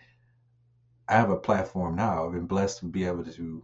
[1.08, 2.24] I have a platform now.
[2.24, 3.62] I've been blessed to be able to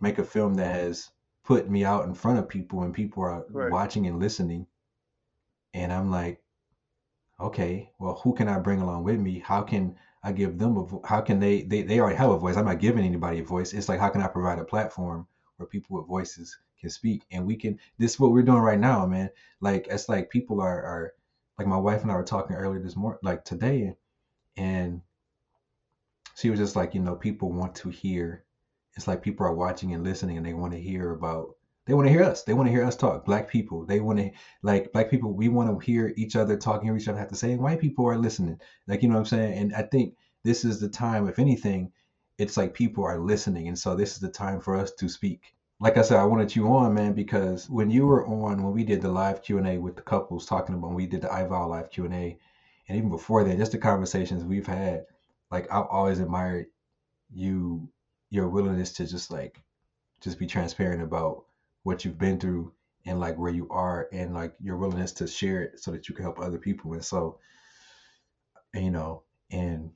[0.00, 1.10] make a film that has
[1.44, 3.70] put me out in front of people and people are Right.
[3.70, 4.66] watching and listening.
[5.74, 6.40] And I'm like,
[7.40, 9.38] okay, well, who can I bring along with me?
[9.38, 12.38] How can I give them a vo- how can they, they they already have a
[12.38, 12.56] voice.
[12.56, 13.72] I'm not giving anybody a voice.
[13.72, 17.46] It's like how can I provide a platform where people with voices can speak and
[17.46, 19.30] we can this is what we're doing right now, man.
[19.60, 21.12] Like it's like people are are
[21.58, 23.94] like my wife and I were talking earlier this morning like today
[24.56, 25.02] and
[26.34, 28.44] she was just like, you know, people want to hear
[28.94, 32.06] it's like people are watching and listening and they want to hear about they want
[32.06, 32.42] to hear us.
[32.44, 33.24] They want to hear us talk.
[33.24, 33.84] Black people.
[33.84, 34.30] They want to
[34.62, 35.32] like black people.
[35.32, 37.56] We want to hear each other talking, hear each other have to say.
[37.56, 38.58] White people are listening.
[38.86, 39.58] Like you know what I'm saying.
[39.58, 40.14] And I think
[40.44, 41.28] this is the time.
[41.28, 41.90] If anything,
[42.38, 45.54] it's like people are listening, and so this is the time for us to speak.
[45.80, 48.84] Like I said, I wanted you on, man, because when you were on, when we
[48.84, 51.28] did the live Q and A with the couples talking about, when we did the
[51.28, 52.38] iVal live Q and A,
[52.88, 55.06] and even before that, just the conversations we've had.
[55.50, 56.66] Like I've always admired
[57.32, 57.88] you,
[58.30, 59.62] your willingness to just like,
[60.20, 61.44] just be transparent about
[61.82, 62.72] what you've been through
[63.06, 66.14] and like where you are and like your willingness to share it so that you
[66.14, 66.92] can help other people.
[66.92, 67.38] And so
[68.74, 69.90] you know and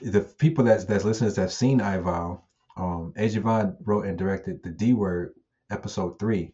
[0.00, 2.42] the people that's that's listeners that have seen iVal
[2.76, 3.28] um A.
[3.28, 5.32] Javon wrote and directed the D word
[5.70, 6.52] episode three.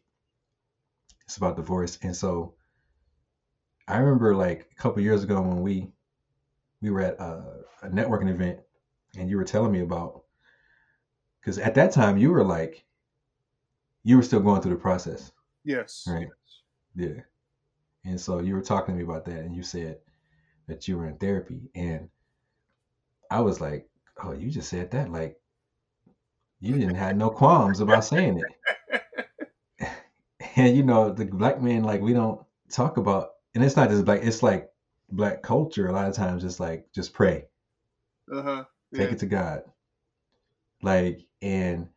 [1.27, 1.99] It's about divorce.
[2.03, 2.55] And so
[3.89, 5.89] I remember like a couple years ago when we
[6.81, 8.61] we were at a, a networking event
[9.17, 10.23] and you were telling me about
[11.41, 12.85] because at that time you were like
[14.05, 15.33] you were still going through the process
[15.65, 16.05] Yes.
[16.07, 16.29] Right.
[16.95, 17.23] Yeah.
[18.05, 20.01] And so you were talking to me about that, and you said
[20.69, 22.11] that you were in therapy, and
[23.33, 23.89] I was like,
[24.23, 25.41] "Oh, you just said that like
[26.61, 28.39] you didn't have no qualms about saying
[29.79, 29.89] it."
[30.57, 34.05] And you know, the black man, like we don't talk about, and it's not just
[34.05, 34.21] black.
[34.23, 34.71] It's like
[35.11, 35.89] black culture.
[35.89, 37.47] A lot of times, it's like just pray,
[38.31, 38.65] Uh huh.
[38.95, 39.63] take it to God,
[40.83, 41.89] like, and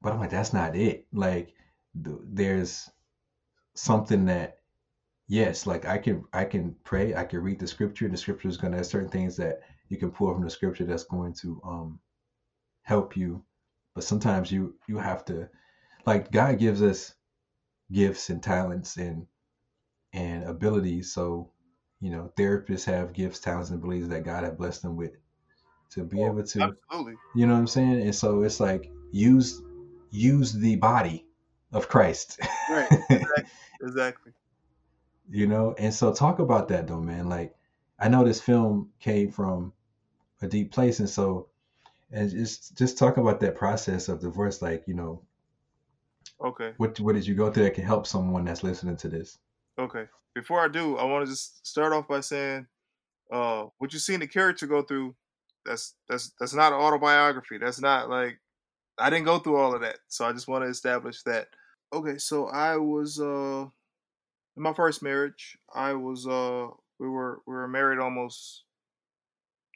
[0.00, 1.06] but I'm like, that's not it.
[1.12, 1.54] Like,
[2.04, 2.90] th- there's
[3.74, 4.58] something that
[5.28, 8.48] yes like i can i can pray i can read the scripture and the scripture
[8.48, 11.32] is going to have certain things that you can pull from the scripture that's going
[11.32, 12.00] to um
[12.82, 13.42] help you
[13.94, 15.48] but sometimes you you have to
[16.06, 17.14] like god gives us
[17.92, 19.26] gifts and talents and
[20.14, 21.50] and abilities so
[22.00, 25.12] you know therapists have gifts talents and abilities that god have blessed them with
[25.90, 27.14] to be able to Absolutely.
[27.34, 29.62] you know what i'm saying and so it's like use
[30.10, 31.26] use the body
[31.72, 32.88] of christ Right.
[33.10, 33.44] Exactly.
[33.82, 34.32] exactly.
[35.30, 37.54] you know and so talk about that though man like
[37.98, 39.72] i know this film came from
[40.42, 41.48] a deep place and so
[42.10, 45.22] and just just talk about that process of divorce like you know
[46.40, 46.72] Okay.
[46.76, 49.38] what what did you go through that can help someone that's listening to this
[49.78, 50.06] Okay.
[50.34, 52.66] Before I do, I want to just start off by saying,
[53.32, 55.14] uh, what you seen the character go through,
[55.64, 57.58] that's that's that's not an autobiography.
[57.58, 58.40] That's not like
[58.98, 59.98] I didn't go through all of that.
[60.08, 61.48] So I just want to establish that.
[61.92, 63.66] Okay, so I was uh
[64.56, 65.58] in my first marriage.
[65.74, 68.64] I was uh we were we were married almost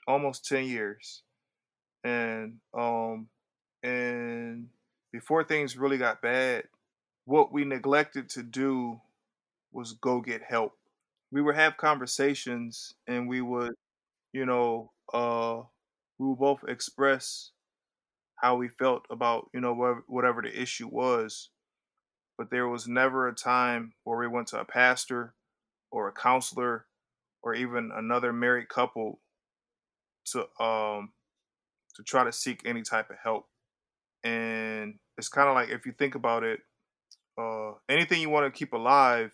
[0.07, 1.23] almost 10 years.
[2.05, 3.29] And um
[3.83, 4.71] and
[5.13, 6.69] before things really got bad,
[7.27, 9.01] what we neglected to do
[9.73, 10.79] was go get help.
[11.33, 13.75] We would have conversations and we would,
[14.33, 15.63] you know, uh
[16.19, 17.53] we would both express
[18.43, 21.51] how we felt about, you know, whatever, whatever the issue was.
[22.37, 25.35] But there was never a time where we went to a pastor
[25.93, 26.87] or a counselor
[27.43, 29.21] or even another married couple
[30.25, 31.13] to um
[31.95, 33.47] to try to seek any type of help.
[34.25, 36.61] And it's kind of like if you think about it,
[37.39, 39.31] uh anything you want to keep alive,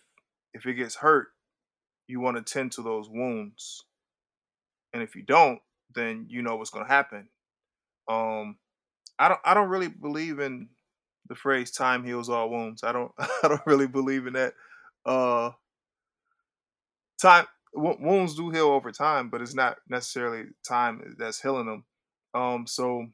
[0.52, 1.28] if it gets hurt,
[2.08, 3.84] you want to tend to those wounds.
[4.92, 5.60] And if you don't,
[5.94, 7.28] then you know what's going to happen.
[8.06, 8.58] Um
[9.18, 10.68] I don't I don't really believe in
[11.28, 12.84] the phrase time heals all wounds.
[12.84, 14.54] I don't I don't really believe in that.
[15.04, 15.52] Uh
[17.20, 21.84] time wo- wounds do heal over time, but it's not necessarily time that's healing them.
[22.34, 23.06] Um so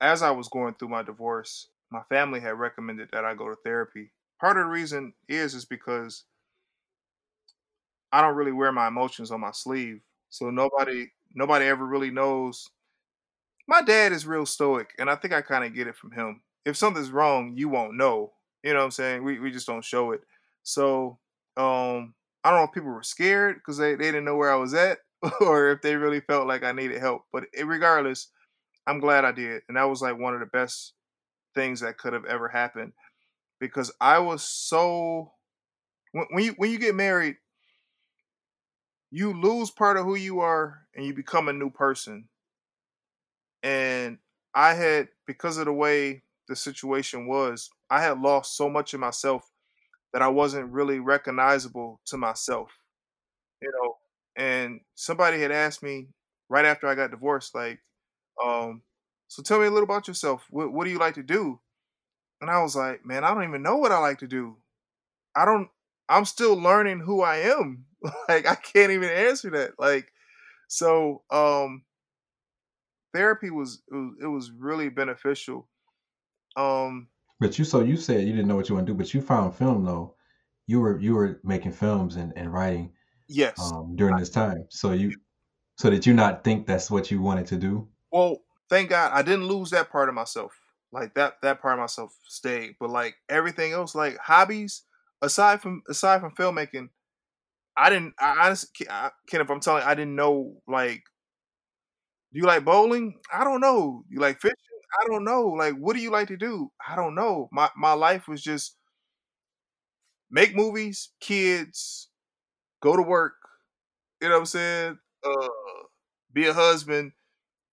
[0.00, 3.56] as I was going through my divorce, my family had recommended that I go to
[3.64, 4.12] therapy.
[4.40, 6.24] Part of the reason is is because
[8.12, 10.02] I don't really wear my emotions on my sleeve.
[10.30, 12.68] So nobody nobody ever really knows.
[13.68, 16.42] My dad is real stoic and I think I kind of get it from him.
[16.64, 18.32] If something's wrong, you won't know.
[18.62, 19.24] You know what I'm saying?
[19.24, 20.20] We we just don't show it.
[20.62, 21.18] So
[21.56, 24.56] um I don't know if people were scared because they, they didn't know where I
[24.56, 24.98] was at
[25.40, 27.22] or if they really felt like I needed help.
[27.32, 28.28] But it, regardless,
[28.86, 29.62] I'm glad I did.
[29.68, 30.94] And that was like one of the best
[31.54, 32.92] things that could have ever happened
[33.60, 35.32] because I was so
[36.12, 37.36] when, when you when you get married,
[39.10, 42.28] you lose part of who you are and you become a new person.
[43.62, 44.18] And
[44.54, 49.00] I had because of the way the situation was, I had lost so much of
[49.00, 49.50] myself
[50.12, 52.70] that I wasn't really recognizable to myself.
[53.60, 53.96] You know,
[54.36, 56.08] and somebody had asked me
[56.48, 57.80] right after I got divorced, like,
[58.44, 58.82] um,
[59.28, 60.46] so tell me a little about yourself.
[60.50, 61.60] What, what do you like to do?
[62.40, 64.56] And I was like, man, I don't even know what I like to do.
[65.36, 65.68] I don't.
[66.08, 67.86] I'm still learning who I am.
[68.28, 69.72] like I can't even answer that.
[69.78, 70.12] Like,
[70.68, 71.84] so um,
[73.12, 75.68] therapy was it, was it was really beneficial.
[76.56, 77.08] Um,
[77.40, 79.20] but you so you said you didn't know what you want to do, but you
[79.20, 80.14] found film though.
[80.66, 82.92] You were you were making films and, and writing.
[83.28, 83.58] Yes.
[83.60, 85.14] Um, during this time, so you
[85.78, 87.88] so did you not think that's what you wanted to do?
[88.10, 90.52] Well, thank God I didn't lose that part of myself.
[90.92, 94.82] Like that that part of myself stayed, but like everything else, like hobbies
[95.22, 96.90] aside from aside from filmmaking,
[97.76, 98.14] I didn't.
[98.18, 98.86] I honestly,
[99.28, 100.56] Kenneth, I'm telling you, I didn't know.
[100.68, 101.04] Like,
[102.32, 103.18] do you like bowling?
[103.32, 104.04] I don't know.
[104.08, 104.56] You like fishing?
[105.00, 105.48] I don't know.
[105.48, 106.70] Like, what do you like to do?
[106.86, 107.48] I don't know.
[107.52, 108.76] My my life was just
[110.30, 112.08] make movies, kids,
[112.80, 113.34] go to work.
[114.20, 114.98] You know what I'm saying?
[115.24, 115.48] Uh,
[116.32, 117.12] be a husband,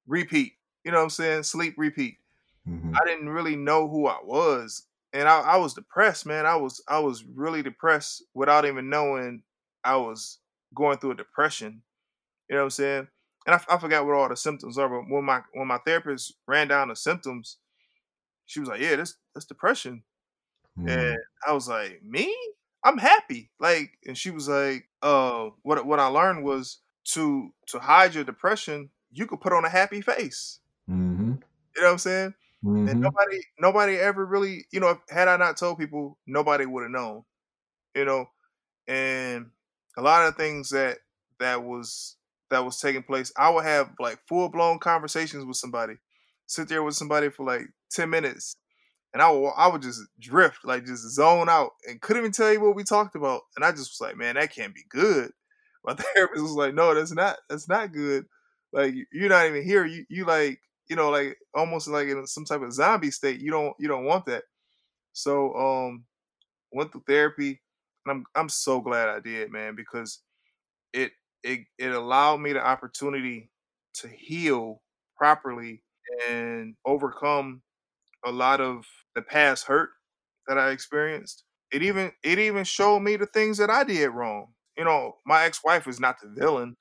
[0.08, 0.54] repeat.
[0.84, 1.44] You know what I'm saying?
[1.44, 2.18] Sleep, repeat.
[2.68, 2.96] Mm-hmm.
[2.96, 6.46] I didn't really know who I was, and I, I was depressed, man.
[6.46, 9.44] I was I was really depressed without even knowing
[9.84, 10.40] I was
[10.76, 11.82] going through a depression.
[12.50, 13.08] You know what I'm saying?
[13.46, 16.34] And I, I forgot what all the symptoms are, but when my when my therapist
[16.48, 17.58] ran down the symptoms,
[18.46, 20.04] she was like, "Yeah, this that's depression,"
[20.78, 20.90] mm.
[20.90, 22.36] and I was like, "Me?
[22.84, 26.80] I'm happy." Like, and she was like, "Uh, what what I learned was
[27.14, 31.34] to to hide your depression, you could put on a happy face." Mm-hmm.
[31.76, 32.34] You know what I'm saying?
[32.64, 32.90] Mm-hmm.
[32.90, 36.92] And nobody nobody ever really, you know, had I not told people, nobody would have
[36.92, 37.24] known.
[37.96, 38.30] You know,
[38.88, 39.48] and
[39.98, 40.98] a lot of things that
[41.40, 42.18] that was
[42.50, 45.96] that was taking place, I would have like full blown conversations with somebody,
[46.48, 48.56] sit there with somebody for like ten minutes,
[49.14, 52.52] and I would I would just drift, like just zone out, and couldn't even tell
[52.54, 55.32] you what we talked about, and I just was like, man, that can't be good.
[55.86, 58.26] My therapist was like, no, that's not that's not good.
[58.74, 59.86] Like you're not even here.
[59.86, 60.60] You you like
[60.90, 63.40] you know like almost like in some type of zombie state.
[63.42, 64.44] You don't you don't want that.
[65.14, 66.06] So um,
[66.72, 67.62] went through therapy
[68.08, 70.22] I'm I'm so glad I did, man, because
[71.44, 73.52] it it allowed me the opportunity
[73.96, 74.82] to heal
[75.18, 75.84] properly
[76.30, 77.62] and overcome
[78.26, 79.90] a lot of the past hurt
[80.48, 81.44] that I experienced.
[81.72, 84.54] It even it even showed me the things that I did wrong.
[84.78, 86.78] You know, my ex-wife was not the villain.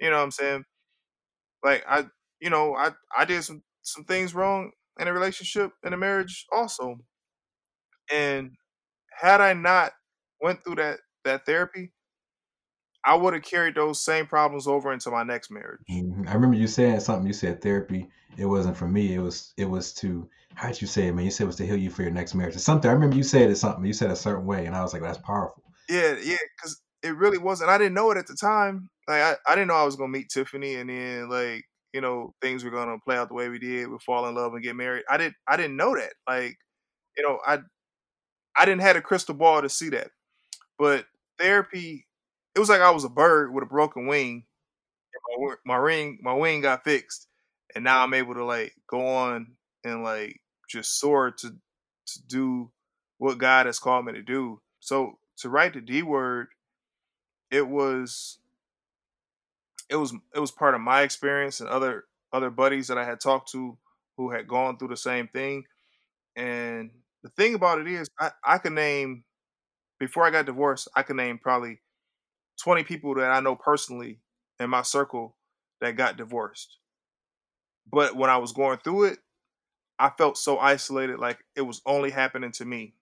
[0.00, 0.64] You know what I'm saying?
[1.62, 2.06] Like I
[2.40, 6.46] you know, I I did some some things wrong in a relationship in a marriage
[6.52, 6.98] also.
[8.10, 8.52] And
[9.12, 9.92] had I not
[10.40, 11.92] went through that that therapy,
[13.04, 15.80] I would have carried those same problems over into my next marriage.
[15.90, 16.28] Mm-hmm.
[16.28, 17.26] I remember you saying something.
[17.26, 18.08] You said therapy.
[18.36, 19.14] It wasn't for me.
[19.14, 19.52] It was.
[19.56, 20.28] It was to.
[20.54, 21.24] How did you say it, man?
[21.24, 22.56] You said it was to heal you for your next marriage.
[22.56, 22.90] Or something.
[22.90, 23.84] I remember you said it something.
[23.84, 25.62] You said a certain way, and I was like, that's powerful.
[25.88, 27.70] Yeah, yeah, because it really wasn't.
[27.70, 28.90] I didn't know it at the time.
[29.06, 32.34] Like I, I didn't know I was gonna meet Tiffany, and then like you know
[32.42, 33.88] things were gonna play out the way we did.
[33.88, 35.04] We fall in love and get married.
[35.08, 35.34] I didn't.
[35.46, 36.12] I didn't know that.
[36.28, 36.56] Like
[37.16, 37.60] you know, I
[38.56, 40.10] I didn't have a crystal ball to see that.
[40.78, 41.06] But
[41.38, 42.06] therapy,
[42.54, 44.44] it was like I was a bird with a broken wing.
[45.28, 45.54] My, mm-hmm.
[45.64, 47.28] my ring, my wing got fixed,
[47.74, 49.48] and now I'm able to like go on
[49.84, 52.70] and like just soar to to do
[53.18, 54.60] what God has called me to do.
[54.80, 56.48] So to write the D word,
[57.50, 58.38] it was
[59.88, 63.20] it was it was part of my experience and other other buddies that I had
[63.20, 63.76] talked to
[64.16, 65.64] who had gone through the same thing.
[66.36, 66.90] And
[67.22, 69.24] the thing about it is I, I could name
[69.98, 71.80] before I got divorced, I could name probably
[72.62, 74.20] 20 people that I know personally
[74.60, 75.36] in my circle
[75.80, 76.78] that got divorced.
[77.90, 79.18] But when I was going through it,
[79.98, 82.94] I felt so isolated, like it was only happening to me,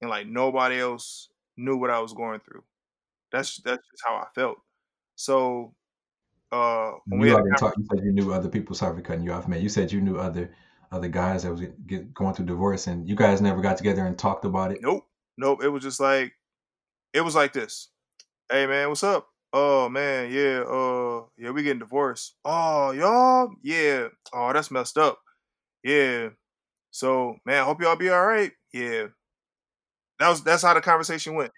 [0.00, 2.62] and like nobody else knew what I was going through.
[3.32, 4.58] That's that's just how I felt.
[5.16, 5.74] So,
[6.52, 8.76] uh, when you, we talk, you said you knew other people.
[8.76, 9.60] Sorry for cutting you off, man.
[9.60, 10.52] You said you knew other
[10.92, 14.16] other guys that was get, going through divorce, and you guys never got together and
[14.16, 14.78] talked about it.
[14.82, 15.06] Nope.
[15.36, 15.64] Nope.
[15.64, 16.32] It was just like
[17.12, 17.88] it was like this.
[18.48, 19.26] Hey man, what's up?
[19.52, 22.36] Oh man, yeah, uh, yeah, we getting divorced.
[22.44, 24.06] Oh, y'all, yeah.
[24.32, 25.18] Oh, that's messed up.
[25.82, 26.28] Yeah.
[26.92, 28.52] So, man, hope y'all be all right.
[28.72, 29.08] Yeah.
[30.20, 31.52] That was that's how the conversation went.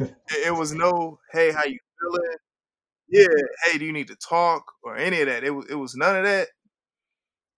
[0.00, 0.14] it,
[0.46, 2.36] it, was no, hey, how you feeling?
[3.08, 5.44] Yeah, hey, do you need to talk or any of that?
[5.44, 6.48] It was it was none of that.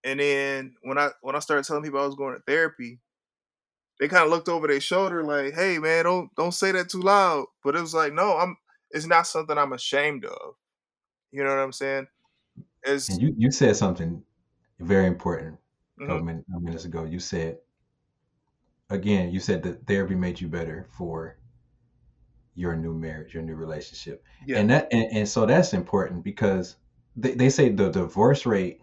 [0.05, 3.01] And then when I when I started telling people I was going to therapy,
[4.01, 7.03] they kind of looked over their shoulder like, "Hey, man, don't don't say that too
[7.03, 8.57] loud." But it was like, no, I'm.
[8.91, 10.55] It's not something I'm ashamed of.
[11.33, 12.09] You know what I'm saying?
[12.85, 14.25] It's you you said something
[14.81, 15.61] very important a
[15.97, 17.05] mhm, couple min- minutes ago.
[17.05, 17.61] You said
[18.91, 21.37] again, you said that therapy made you better for
[22.55, 24.25] your new marriage, your new relationship.
[24.41, 26.77] yeah, And that and, and so that's important because
[27.17, 28.81] they, they say the divorce rate,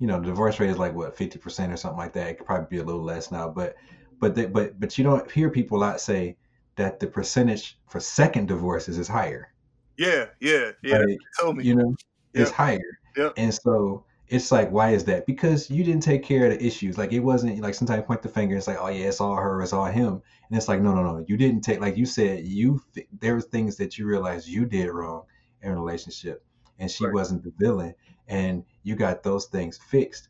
[0.00, 2.28] you know, the divorce rate is like what, 50% or something like that.
[2.28, 3.76] It could probably be a little less now, but
[4.20, 6.36] but they, but but you don't hear people a lot say
[6.76, 9.52] that the percentage for second divorces is higher.
[9.96, 10.98] yeah, yeah, yeah.
[10.98, 11.64] Like, Tell me.
[11.64, 11.94] you know,
[12.32, 12.98] it's higher.
[13.16, 15.26] yep, And so it's like, why is that?
[15.26, 16.98] Because you didn't take care of the issues.
[16.98, 19.36] Like it wasn't like sometimes you point the finger, it's like, oh yeah, it's all
[19.36, 20.22] her, it's all him.
[20.48, 21.24] And it's like, no, no, no.
[21.28, 22.82] You didn't take like you said, you
[23.20, 25.24] there were things that you realized you did wrong
[25.62, 26.44] in a relationship.
[26.78, 27.14] And she right.
[27.14, 27.94] wasn't the villain.
[28.26, 30.28] And you got those things fixed.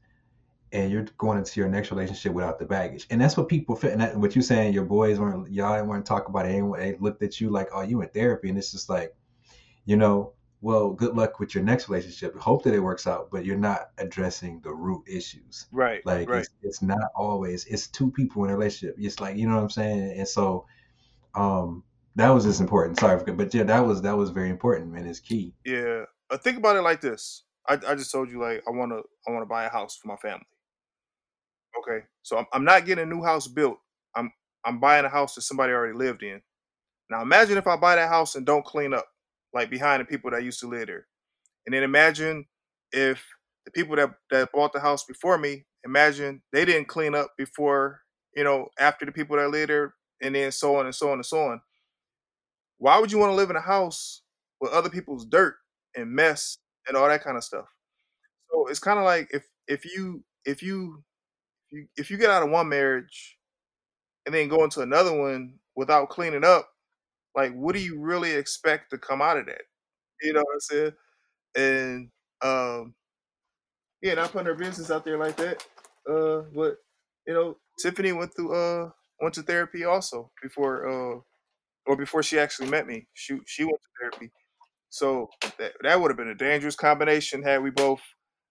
[0.75, 3.07] And you're going into your next relationship without the baggage.
[3.09, 3.93] And that's what people feel.
[3.93, 6.51] And that, what you're saying, your boys weren't, y'all didn't want to talk about it.
[6.51, 8.51] Anyone, they looked at you like, oh, you in therapy.
[8.51, 9.15] And it's just like,
[9.87, 12.35] you know, well, good luck with your next relationship.
[12.39, 15.67] Hope that it works out, but you're not addressing the root issues.
[15.71, 16.41] Right, Like right.
[16.41, 18.97] it's it's not always it's two people in a relationship.
[18.99, 20.19] It's like you know what I'm saying.
[20.19, 20.65] And so
[21.35, 21.85] um
[22.17, 22.99] that was just important.
[22.99, 25.07] Sorry, for, but yeah, that was that was very important, man.
[25.07, 25.53] It's key.
[25.67, 26.05] Yeah.
[26.31, 27.43] Uh, think about it like this.
[27.69, 30.17] I, I just told you like I wanna I wanna buy a house for my
[30.17, 30.47] family.
[31.87, 32.05] Okay.
[32.23, 33.79] So I'm, I'm not getting a new house built.
[34.17, 34.33] I'm
[34.65, 36.41] I'm buying a house that somebody already lived in.
[37.11, 39.07] Now imagine if I buy that house and don't clean up,
[39.55, 41.07] like behind the people that used to live there.
[41.67, 42.47] And then imagine
[42.93, 43.25] if
[43.67, 48.01] the people that that bought the house before me, imagine they didn't clean up before,
[48.37, 51.15] you know, after the people that lived there, and then so on and so on
[51.15, 51.61] and so on.
[52.79, 54.23] Why would you want to live in a house
[54.61, 55.57] with other people's dirt
[55.97, 56.59] and mess
[56.89, 57.67] and all that kind of stuff?
[58.51, 61.03] So it's kind of like if if you if you
[61.75, 63.39] you if you get out of one marriage
[64.27, 66.69] and then go into another one without cleaning up,
[67.37, 69.63] like what do you really expect to come out of that?
[70.23, 70.93] You know what I'm saying?
[71.57, 72.11] And
[72.43, 72.95] um
[74.03, 75.65] yeah, not putting her business out there like that.
[76.09, 76.79] Uh but
[77.27, 81.21] you know, Tiffany went through uh went to therapy also before uh
[81.87, 83.07] or before she actually met me.
[83.15, 84.33] She she went to therapy.
[84.91, 88.01] So that that would have been a dangerous combination had we both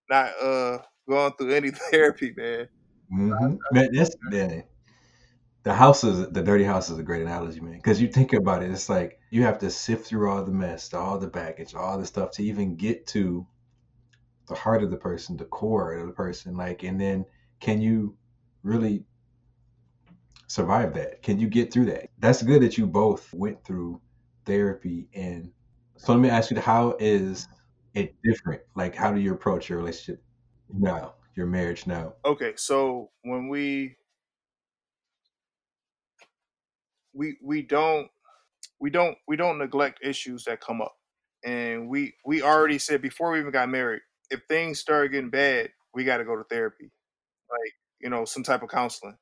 [0.10, 2.68] not uh gone through any therapy, man.
[3.14, 4.16] Hmm Man, that's
[5.64, 7.76] the house is the dirty house is a great analogy, man.
[7.76, 10.93] Because you think about it, it's like you have to sift through all the mess,
[10.93, 13.45] all the baggage, all the stuff to even get to
[14.47, 16.55] the heart of the person, the core of the person.
[16.55, 17.26] Like, and then
[17.59, 18.16] can you
[18.64, 19.05] really
[20.47, 21.22] survive that?
[21.22, 22.07] Can you get through that?
[22.20, 24.01] That's good that you both went through
[24.45, 25.07] therapy.
[25.14, 25.51] And
[25.97, 27.47] so let me ask you, how is
[27.93, 28.61] it different?
[28.76, 30.24] Like, how do you approach your relationship
[30.72, 32.14] now, your marriage now?
[32.26, 33.98] Okay, so when we
[37.14, 38.10] we we don't
[38.80, 40.96] we don't we don't neglect issues that come up.
[41.46, 45.72] And we we already said before we even got married, if things start getting bad,
[45.94, 46.92] we got to go to therapy.
[47.52, 49.18] Like, you know, some type of counseling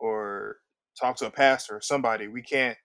[0.00, 0.58] or
[1.00, 2.28] talk to a pastor or somebody.
[2.28, 2.78] We can't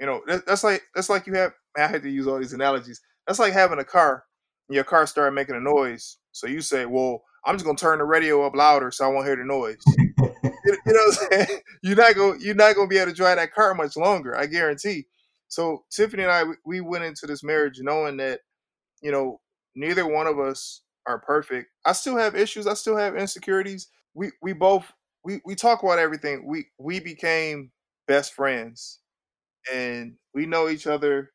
[0.00, 1.52] You know, that, that's like that's like you have.
[1.76, 3.00] I had to use all these analogies.
[3.26, 4.24] That's like having a car,
[4.68, 6.18] and your car started making a noise.
[6.32, 9.26] So you say, "Well, I'm just gonna turn the radio up louder so I won't
[9.26, 9.82] hear the noise."
[10.66, 11.60] You, you know what I'm saying?
[11.82, 14.36] You're not gonna you're not gonna be able to drive that car much longer.
[14.36, 15.06] I guarantee.
[15.48, 18.40] So Tiffany and I, we, we went into this marriage knowing that
[19.02, 19.40] you know
[19.76, 21.70] neither one of us are perfect.
[21.84, 22.66] I still have issues.
[22.66, 23.88] I still have insecurities.
[24.14, 24.92] We we both
[25.24, 26.46] we we talk about everything.
[26.46, 27.70] We we became
[28.08, 29.00] best friends
[29.72, 31.32] and we know each other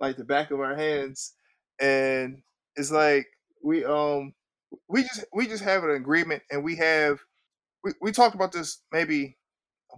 [0.00, 1.32] like the back of our hands
[1.80, 2.42] and
[2.76, 3.26] it's like
[3.62, 4.32] we um
[4.88, 7.18] we just we just have an agreement and we have
[7.84, 9.36] we, we talked about this maybe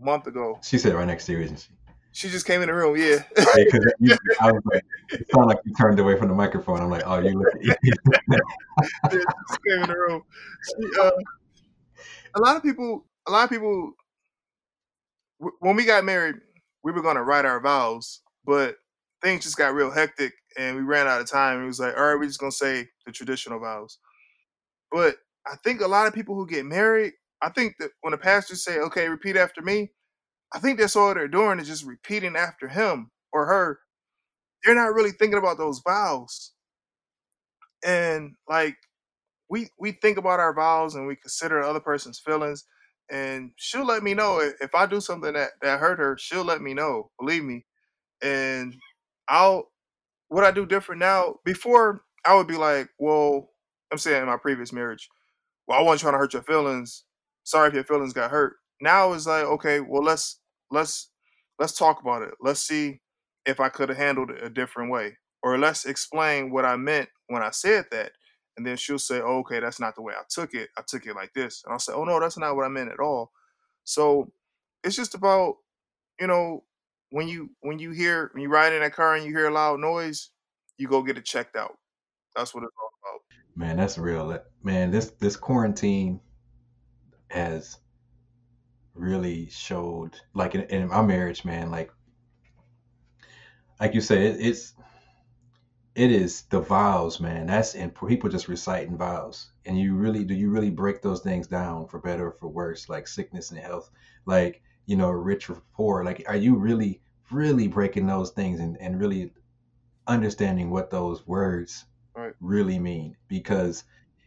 [0.00, 1.70] a month ago she said right next to you, isn't she?
[2.12, 3.92] she just came in the room yeah because
[4.40, 6.80] I was like, it sounded like you turned away from the microphone.
[6.80, 7.54] I'm like, oh, you look.
[9.12, 9.18] Yeah,
[9.50, 10.22] she came in the room
[10.64, 11.10] she, uh,
[12.34, 13.92] a lot of people a lot of people
[15.40, 16.36] w- when we got married
[16.82, 18.76] we were going to write our vows but
[19.22, 22.04] things just got real hectic and we ran out of time it was like all
[22.04, 23.98] right we're just going to say the traditional vows
[24.93, 25.16] But
[25.47, 28.64] I think a lot of people who get married, I think that when the pastors
[28.64, 29.93] say, okay, repeat after me,
[30.55, 33.80] I think that's all they're doing is just repeating after him or her.
[34.64, 36.53] They're not really thinking about those vows.
[37.84, 38.76] And like
[39.51, 42.64] we we think about our vows and we consider the other person's feelings.
[43.11, 46.45] And she'll let me know if, if I do something that, that hurt her, she'll
[46.45, 47.11] let me know.
[47.20, 47.66] Believe me.
[48.22, 48.74] And
[49.28, 49.70] I'll
[50.28, 53.51] what I do different now, before I would be like, well,
[53.93, 55.09] I'm saying in my previous marriage,
[55.68, 57.05] well, I wasn't trying to hurt your feelings.
[57.45, 58.57] Sorry if your feelings got hurt.
[58.80, 60.40] Now it's like, okay, well let's
[60.70, 61.11] let's
[61.59, 62.34] let's talk about it.
[62.40, 63.01] Let's see
[63.47, 65.18] if I could have handled it a different way.
[65.43, 68.12] Or let's explain what I meant when I said that.
[68.57, 70.68] And then she'll say, oh, okay, that's not the way I took it.
[70.76, 71.62] I took it like this.
[71.64, 73.32] And I'll say, oh no, that's not what I meant at all.
[73.84, 74.30] So
[74.84, 75.57] it's just about,
[76.20, 76.64] you know,
[77.11, 79.53] when you when you hear when you ride in that car and you hear a
[79.53, 80.30] loud noise,
[80.78, 81.76] you go get it checked out.
[82.34, 83.20] That's what it's all about.
[83.54, 84.38] Man, that's real.
[84.62, 86.20] Man, this this quarantine
[87.30, 87.78] has
[88.94, 91.90] really showed like in, in my marriage, man, like
[93.80, 94.74] like you said, it, it's
[95.94, 97.46] it is the vows, man.
[97.46, 101.46] That's and people just reciting vows, and you really do you really break those things
[101.46, 103.90] down for better or for worse, like sickness and health,
[104.24, 106.04] like you know, rich or poor.
[106.04, 109.32] Like, are you really really breaking those things and and really
[110.06, 111.84] understanding what those words
[112.14, 112.34] Right.
[112.40, 113.16] really mean?
[113.28, 113.84] Because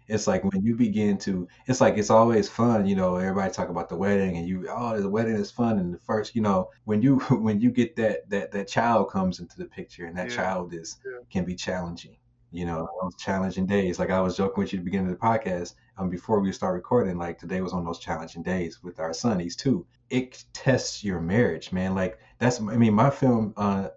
[0.07, 3.69] it's like when you begin to it's like it's always fun you know everybody talk
[3.69, 6.69] about the wedding and you oh the wedding is fun and the first you know
[6.86, 10.29] when you when you get that that that child comes into the picture and that
[10.29, 10.36] Yeah.
[10.36, 11.19] child is Yeah.
[11.31, 12.17] can be challenging
[12.51, 15.19] you know those challenging days like i was joking with you at the beginning of
[15.19, 18.81] the podcast um before we start recording like today was one of those challenging days
[18.83, 23.09] with our son he's two it tests your marriage man like that's i mean my
[23.09, 23.88] film uh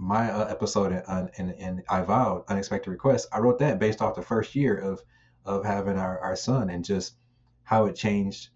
[0.00, 3.26] my uh, episode in, in, in I Vowed Unexpected requests.
[3.32, 5.02] I wrote that based off the first year of
[5.44, 7.16] of having our, our son and just
[7.64, 8.48] how it changed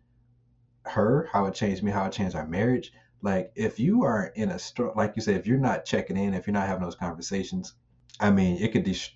[0.84, 2.92] her, how it changed me, how it changed our marriage.
[3.22, 6.34] Like if you are in a store, like you said, if you're not checking in,
[6.34, 7.74] if you're not having those conversations,
[8.20, 8.84] I mean, it could.
[8.84, 9.10] Dis-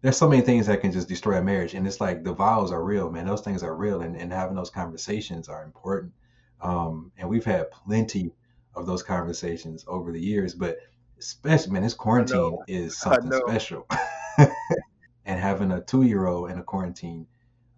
[0.00, 2.72] There's so many things that can just destroy a marriage, and it's like the vows
[2.72, 3.26] are real, man.
[3.26, 6.12] Those things are real, and, and having those conversations are important.
[6.60, 8.34] Um, and we've had plenty
[8.74, 10.78] of those conversations over the years, but
[11.22, 13.86] especially, man, this quarantine is something special.
[14.38, 17.26] and having a two year old in a quarantine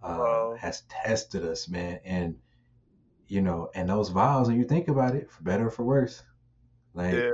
[0.03, 2.01] uh, has tested us, man.
[2.05, 2.37] And
[3.29, 6.23] you know, and those vows, when you think about it, for better or for worse,
[6.95, 7.31] like Yeah.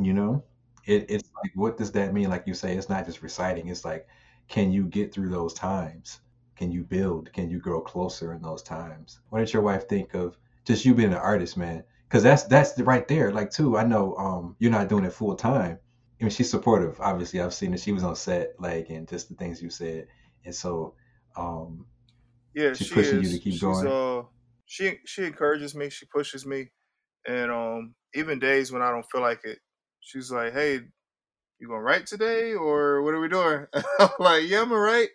[0.00, 0.44] you know,
[0.86, 2.30] it, it's like, what does that mean?
[2.30, 3.68] Like you say, it's not just reciting.
[3.68, 4.06] It's like,
[4.48, 6.20] can you get through those times?
[6.56, 7.32] Can you build?
[7.32, 9.20] Can you grow closer in those times?
[9.28, 11.84] What did your wife think of just you being an artist, man?
[12.08, 13.32] Because that's that's the, right there.
[13.32, 15.78] Like too, I know um, you're not doing it full time.
[16.20, 17.00] I mean, she's supportive.
[17.00, 17.80] Obviously, I've seen it.
[17.80, 20.08] She was on set, like, and just the things you said,
[20.44, 20.94] and so
[21.36, 21.86] um,
[22.54, 23.86] Yeah, she's she pushing you to keep She's going.
[23.86, 24.22] uh
[24.66, 26.70] she she encourages me, she pushes me.
[27.26, 29.58] And um even days when I don't feel like it,
[30.00, 30.80] she's like, Hey,
[31.58, 33.66] you gonna write today or what are we doing?
[34.00, 35.10] I'm like, Yeah, I'm gonna write.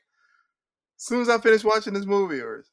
[0.98, 2.64] As soon as I finish watching this movie or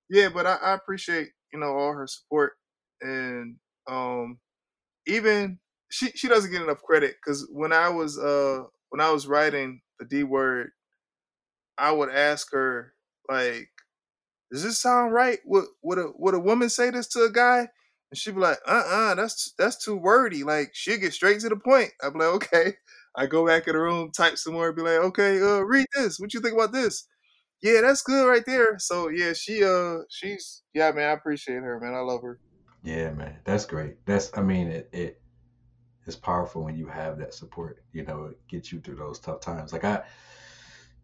[0.09, 2.53] yeah, but I, I appreciate you know all her support
[3.01, 3.55] and
[3.87, 4.37] um
[5.07, 5.59] even
[5.89, 9.81] she she doesn't get enough credit because when I was uh when I was writing
[9.99, 10.71] the D word,
[11.77, 12.93] I would ask her
[13.29, 13.69] like,
[14.51, 15.39] "Does this sound right?
[15.45, 17.69] Would would a would a woman say this to a guy?"
[18.11, 20.43] And she'd be like, "Uh uh, that's that's too wordy.
[20.43, 22.73] Like she'll get straight to the point." I'd be like, "Okay."
[23.15, 26.19] I go back in the room, type some more, be like, "Okay, uh, read this.
[26.19, 27.07] What you think about this?"
[27.61, 28.79] Yeah, that's good right there.
[28.79, 31.93] So yeah, she uh she's yeah, man, I appreciate her, man.
[31.95, 32.39] I love her.
[32.83, 34.05] Yeah, man, that's great.
[34.05, 35.21] That's, I mean, it, it
[36.05, 37.83] it's powerful when you have that support.
[37.93, 39.73] You know, it gets you through those tough times.
[39.73, 40.03] Like I,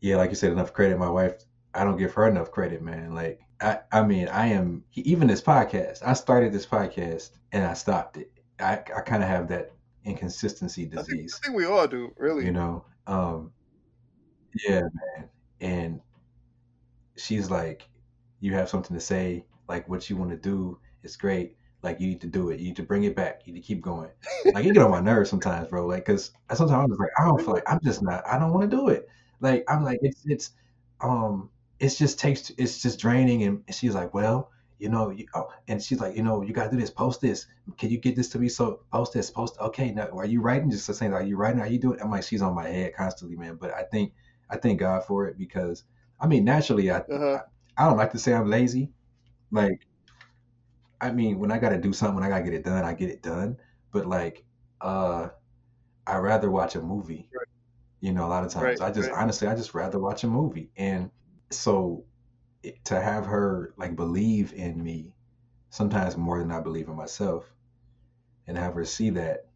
[0.02, 0.98] yeah, like you said, enough credit.
[0.98, 1.44] My wife,
[1.74, 3.14] I don't give her enough credit, man.
[3.14, 6.00] Like I, I mean, I am even this podcast.
[6.06, 8.32] I started this podcast and I stopped it.
[8.60, 9.72] I, I kind of have that
[10.04, 12.46] inconsistency I think, disease, I think we all do, really.
[12.46, 12.86] you know.
[13.08, 13.52] Um,
[14.68, 15.30] yeah, man.
[15.62, 16.02] And
[17.18, 17.88] she's like,
[18.40, 21.56] you have something to say, like what you want to do It's great.
[21.82, 22.60] Like you need to do it.
[22.60, 23.42] You need to bring it back.
[23.46, 24.10] You need to keep going.
[24.54, 25.86] Like you get on my nerves sometimes, bro.
[25.86, 28.26] Like, cause sometimes I'm just like, I don't feel like I'm just not.
[28.28, 29.08] I don't want to do it.
[29.40, 30.52] Like I'm like, it's it's
[31.02, 31.50] um,
[31.86, 32.52] it's just takes.
[32.58, 33.44] It's just draining.
[33.44, 36.72] And she's like, well, you know, you, oh, and she's like, you know, you gotta
[36.72, 36.90] do this.
[36.90, 37.46] Post this.
[37.78, 38.50] Can you get this to me?
[38.50, 39.30] So post this.
[39.30, 39.58] Post.
[39.60, 40.70] Okay, now are you writing?
[40.72, 41.62] Just saying, are you writing?
[41.62, 42.00] Are you doing?
[42.02, 43.56] I'm like, she's on my head constantly, man.
[43.56, 44.14] But I think
[44.50, 45.84] I thank God for it because
[46.20, 47.42] I mean, naturally, I Uh-huh.
[47.78, 48.92] I, I don't like to say I'm lazy.
[49.52, 49.82] Like,
[51.02, 53.10] I mean, when I gotta do something, when I gotta get it done, I get
[53.10, 53.58] it done.
[53.92, 54.44] But like,
[54.82, 55.30] uh,
[56.08, 57.30] I rather watch a movie.
[57.34, 57.48] Right.
[58.02, 59.22] You know, a lot of times Right, I just right.
[59.22, 60.70] honestly, I just rather watch a movie.
[60.78, 61.10] And
[61.52, 62.04] so
[62.64, 65.14] it, to have her like believe in me,
[65.70, 67.46] sometimes more than I believe in myself,
[68.48, 69.48] and have her see that,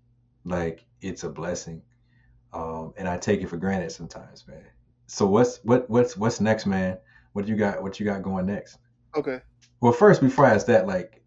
[0.43, 1.81] like, it's a blessing.
[2.53, 4.65] Um, and I take it for granted sometimes, man.
[5.07, 6.97] So what's what what's what's next, man?
[7.33, 7.81] What you got?
[7.81, 8.77] What you got going next?
[9.15, 9.41] Okay.
[9.81, 11.21] Well, first, before I ask that, like,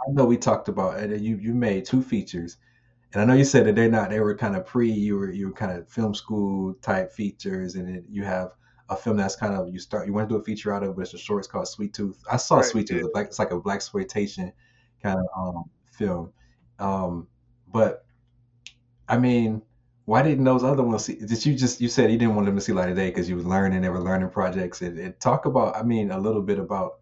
[0.00, 2.56] I know we talked about and you you made two features,
[3.12, 5.30] and I know you said that they're not they were kind of pre you were
[5.30, 8.52] you were kind of film school type features, and then you have
[8.90, 10.96] a film that's kind of you start you want to do a feature out of,
[10.96, 11.40] but it's a short.
[11.40, 12.22] It's called Sweet Tooth.
[12.30, 12.64] I saw Right.
[12.64, 13.10] Sweet Tooth.
[13.14, 14.52] Like it's like a blaxploitation
[15.02, 16.32] kind of um, film,
[16.78, 17.28] um,
[17.68, 18.06] but
[19.08, 19.62] I mean,
[20.04, 21.16] why didn't those other ones see?
[21.16, 23.28] Did you just you said you didn't want them to see light of day because
[23.28, 26.42] you was learning, they were learning projects, and, and talk about I mean a little
[26.42, 27.00] bit about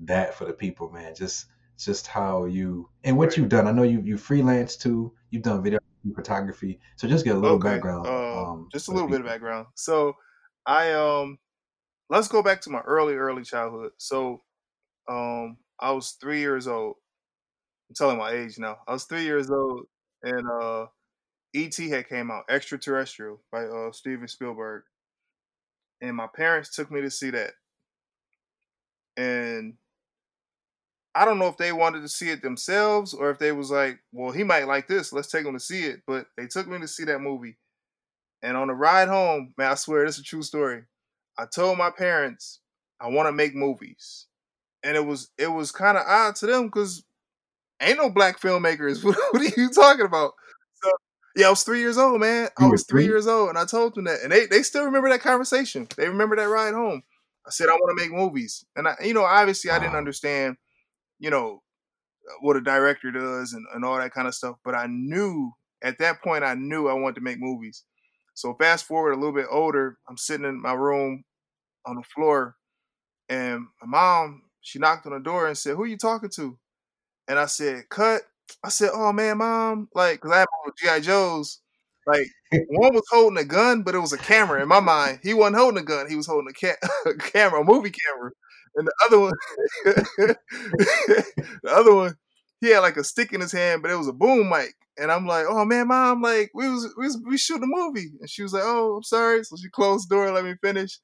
[0.00, 1.14] that for the people, man.
[1.14, 1.46] Just
[1.78, 3.36] just how you and what Right.
[3.36, 3.66] you've done.
[3.66, 5.14] I know you you freelance too.
[5.30, 5.78] You've done video
[6.14, 7.74] photography, so just get a little Okay.
[7.74, 9.66] background Uh, um, just a little bit of background.
[9.74, 10.14] So,
[10.66, 11.38] I um,
[12.10, 13.92] let's go back to my early, early childhood.
[13.98, 14.42] So,
[15.08, 16.96] um, I was three years old.
[17.90, 18.78] I'm telling my age now.
[18.88, 19.86] I was three years old,
[20.22, 20.86] and uh,
[21.54, 21.88] E.T.
[21.90, 24.84] had came out, Extraterrestrial by uh Steven Spielberg,
[26.00, 27.54] and my parents took me to see that.
[29.16, 29.74] And
[31.14, 33.98] I don't know if they wanted to see it themselves or if they was like,
[34.12, 35.12] well, he might like this.
[35.12, 36.02] Let's take him to see it.
[36.06, 37.56] But they took me to see that movie.
[38.42, 40.82] And on the ride home, man, I swear this is a true story.
[41.38, 42.60] I told my parents
[43.00, 44.26] I want to make movies.
[44.82, 47.04] And it was it was kind of odd to them because
[47.80, 49.04] ain't no black filmmakers.
[49.04, 50.32] What, are you talking about?
[50.82, 50.90] So
[51.36, 52.48] yeah, I was three years old, man.
[52.58, 53.12] I was three three?
[53.12, 55.86] years old, and I told them that, and they they still remember that conversation.
[55.96, 57.02] They remember that ride home.
[57.46, 60.56] I said I want to make movies, and I, you know, obviously I didn't understand,
[61.18, 61.62] you know,
[62.40, 64.56] what a director does and, and all that kind of stuff.
[64.64, 67.84] But I knew at that point, I knew I wanted to make movies.
[68.34, 71.24] So fast forward a little bit older, I'm sitting in my room
[71.86, 72.56] on the floor,
[73.28, 76.58] and my mom she knocked on the door and said, "Who are you talking to?"
[77.28, 78.22] And I said, "Cut."
[78.64, 81.60] I said, "Oh man, mom," like because I my GI Joes.
[82.06, 82.26] Like
[82.68, 85.20] one was holding a gun, but it was a camera in my mind.
[85.22, 88.30] He wasn't holding a gun; he was holding a, ca- a camera, a movie camera.
[88.76, 89.34] And the other one,
[89.84, 92.16] the other one,
[92.62, 94.74] he had like a stick in his hand, but it was a boom mic.
[94.98, 98.12] And I'm like, "Oh man, mom, like we was we was we shooting a movie."
[98.20, 100.54] And she was like, "Oh, I'm sorry." So she closed the door, and let me
[100.62, 101.00] finish.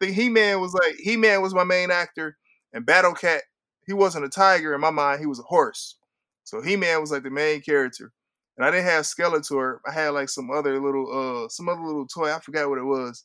[0.00, 2.36] I think He Man was like He Man was my main actor,
[2.72, 3.42] and Battle Cat
[3.86, 5.20] he wasn't a tiger in my mind.
[5.20, 5.96] He was a horse.
[6.44, 8.12] So He Man was like the main character,
[8.56, 9.78] and I didn't have Skeletor.
[9.86, 12.32] I had like some other little uh some other little toy.
[12.32, 13.24] I forgot what it was,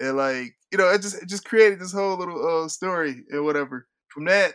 [0.00, 3.44] and like you know it just it just created this whole little uh story and
[3.44, 3.86] whatever.
[4.08, 4.54] From that,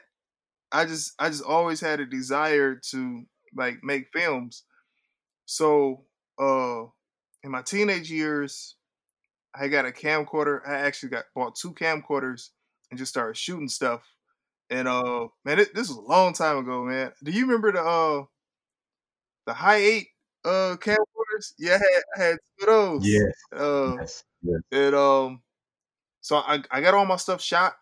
[0.71, 3.23] I just I just always had a desire to
[3.55, 4.63] like make films.
[5.45, 6.05] So
[6.39, 6.83] uh
[7.43, 8.75] in my teenage years,
[9.55, 10.61] I got a camcorder.
[10.67, 12.49] I actually got bought two camcorders
[12.91, 14.03] and just started shooting stuff.
[14.69, 17.13] And uh, man, it, this was a long time ago, man.
[17.23, 18.25] Do you remember the uh
[19.45, 20.05] the Hi8
[20.45, 21.53] uh camcorders?
[21.57, 23.07] Yeah, I had, I had two of those.
[23.07, 24.61] Yes, Uh, yes, yes.
[24.71, 25.41] and um,
[26.21, 27.75] so I I got all my stuff shot,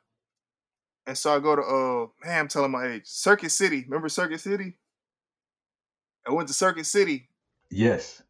[1.07, 3.83] and so I go to uh man, I'm telling my age, Circuit City.
[3.87, 4.77] Remember Circuit City?
[6.27, 7.29] I went to Circuit City.
[7.71, 8.21] Yes.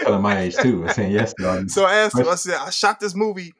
[0.00, 0.86] Telling my age too.
[0.86, 3.52] I'm saying yes to So I asked him, I said, I shot this movie.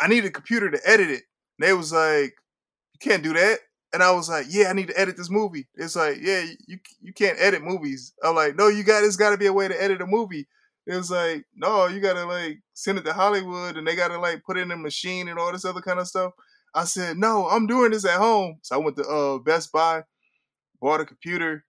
[0.00, 1.22] I need a computer to edit it.
[1.58, 2.34] And they was like,
[2.92, 3.60] You can't do that.
[3.92, 5.68] And I was like, Yeah, I need to edit this movie.
[5.76, 8.12] It's like, Yeah, you you can't edit movies.
[8.24, 10.48] I'm like, No, you got it's gotta be a way to edit a movie.
[10.86, 14.42] It was like, no, you gotta like send it to Hollywood and they gotta like
[14.44, 16.32] put it in a machine and all this other kind of stuff.
[16.74, 18.58] I said, No, I'm doing this at home.
[18.62, 20.04] So I went to uh Best Buy,
[20.80, 21.64] bought a computer,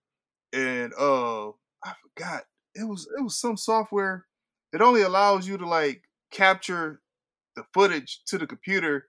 [0.54, 2.44] and uh I forgot.
[2.76, 4.28] It was it was some software.
[4.74, 7.02] It only allows you to like capture
[7.56, 9.08] the footage to the computer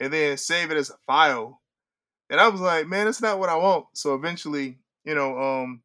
[0.00, 1.62] and then save it as a file.
[2.30, 3.86] And I was like, man, that's not what I want.
[3.94, 5.82] So eventually, you know, um,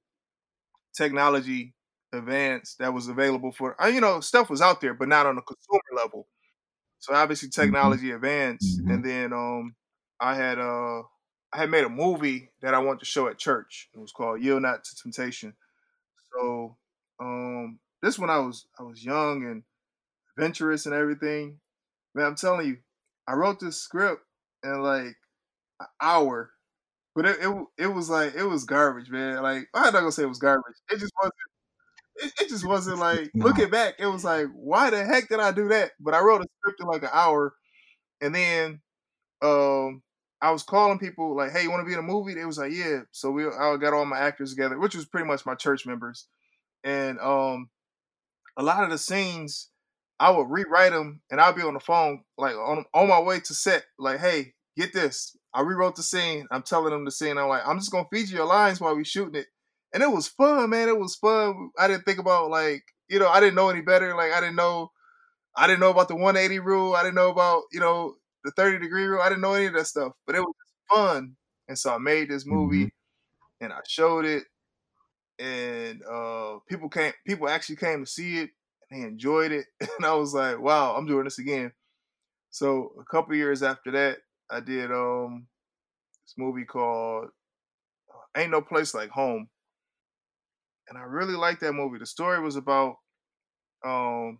[0.95, 1.74] technology
[2.14, 5.38] advanced that was available for, uh, you know, stuff was out there, but not on
[5.38, 6.28] a consumer level.
[7.00, 9.76] So obviously, hmm technology advanced, hmm and then um,
[10.20, 11.02] I had uh,
[11.54, 13.89] I had made a movie that I wanted to show at church.
[13.93, 15.56] It was called Yield Not to Temptation.
[16.34, 16.78] So
[17.20, 19.64] um, this one I was I was young and
[20.38, 21.60] adventurous and everything.
[22.16, 22.80] Man, I'm telling you,
[23.28, 24.24] I wrote this script
[24.64, 25.16] in like
[25.80, 26.52] an hour,
[27.16, 29.43] but it, it it was like it was garbage, man.
[29.43, 30.76] Like I'm not gonna say it was garbage.
[30.91, 31.36] It just wasn't.
[32.22, 33.45] It, it just wasn't like No.
[33.45, 33.95] looking back.
[33.99, 35.91] It was like, why the heck did I do that?
[35.99, 37.55] But I wrote a script in like an hour,
[38.22, 38.82] and then
[39.41, 40.03] um,
[40.41, 42.57] I was calling people like, "Hey, you want to be in a movie?" They was
[42.59, 45.55] like, "Yeah." So we I got all my actors together, which was pretty much my
[45.55, 46.28] church members,
[46.84, 47.70] and um,
[48.57, 49.70] a lot of the scenes
[50.20, 53.39] I would rewrite them and I'll be on the phone like on on my way
[53.39, 57.38] to set like hey get this I rewrote the scene I'm telling them the scene
[57.38, 59.47] I'm like I'm just gonna feed you your lines while we shooting it
[59.94, 63.28] and it was fun man it was fun I didn't think about like you know
[63.28, 64.92] I didn't know any better like I didn't know
[65.56, 68.80] I didn't know about the 180 rule I didn't know about you know the 30
[68.80, 69.22] degree rule.
[69.22, 70.56] I didn't know any of that stuff, but it was
[70.92, 71.36] fun.
[71.68, 73.66] And so I made this movie mm-hmm.
[73.66, 74.44] and I showed it
[75.38, 78.50] and uh, people came people actually came to see it
[78.90, 79.66] and they enjoyed it.
[79.98, 81.72] And I was like, wow, I'm doing this again.
[82.50, 84.20] So a couple years after that,
[84.50, 85.48] I did um
[86.26, 87.30] this movie called
[88.10, 89.48] uh, Ain't No Place Like Home.
[90.90, 92.00] And I really liked that movie.
[92.00, 92.98] The story was about
[93.86, 94.40] um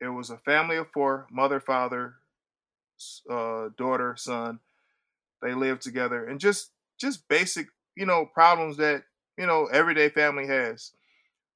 [0.00, 2.16] it was a family of four, mother, father,
[3.30, 4.60] uh, daughter, son.
[5.42, 9.04] They lived together and just just basic, you know, problems that,
[9.38, 10.92] you know, everyday family has.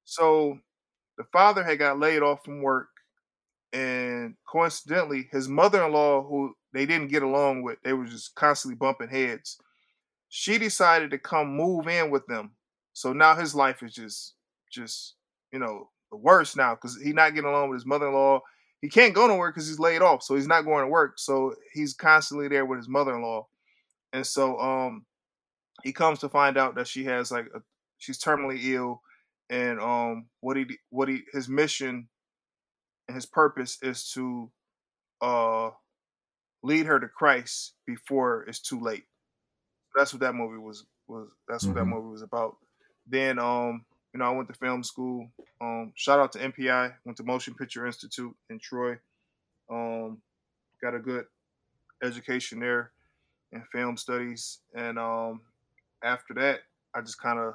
[0.05, 0.59] So
[1.17, 2.89] the father had got laid off from work
[3.73, 9.09] and coincidentally his mother-in-law who they didn't get along with, they were just constantly bumping
[9.09, 9.57] heads.
[10.29, 12.53] She decided to come move in with them.
[12.99, 14.33] So now his life is just
[14.69, 15.15] just,
[15.53, 18.41] you know, the worst now because he's not getting along with his mother-in-law.
[18.81, 21.13] He can't go nowhere because he's laid off, so he's not going to work.
[21.17, 23.47] So he's constantly there with his mother-in-law,
[24.11, 25.05] and so um,
[25.81, 27.61] he comes to find out that she has like a,
[27.99, 29.01] she's terminally ill,
[29.49, 32.09] and um, what he what he his mission
[33.07, 34.51] and his purpose is to
[35.21, 35.69] uh
[36.63, 39.05] lead her to Christ before it's too late.
[39.95, 41.29] That's what that movie was was.
[41.47, 41.89] That's what mm-hmm.
[41.89, 42.57] that movie was about.
[43.09, 45.29] Then um you know, I went to film school.
[45.61, 46.93] Um, shout out to MPI.
[47.05, 48.97] Went to Motion Picture Institute in Troy.
[49.69, 50.21] Um,
[50.81, 51.25] got a good
[52.03, 52.91] education there
[53.51, 54.59] in film studies.
[54.75, 55.41] And um,
[56.03, 56.61] after that,
[56.95, 57.53] I just kind of,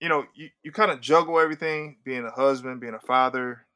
[0.00, 3.66] you know, you, you kind of juggle everything: being a husband, being a father,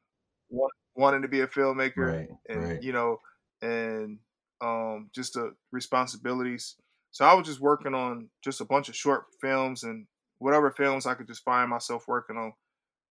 [0.49, 2.83] want, wanting to be a filmmaker, right, and right.
[2.83, 3.21] you know,
[3.61, 4.17] and
[4.59, 6.75] um, just the responsibilities.
[7.11, 10.07] So I was just working on just a bunch of short films and
[10.39, 12.53] whatever films I could just find myself working on,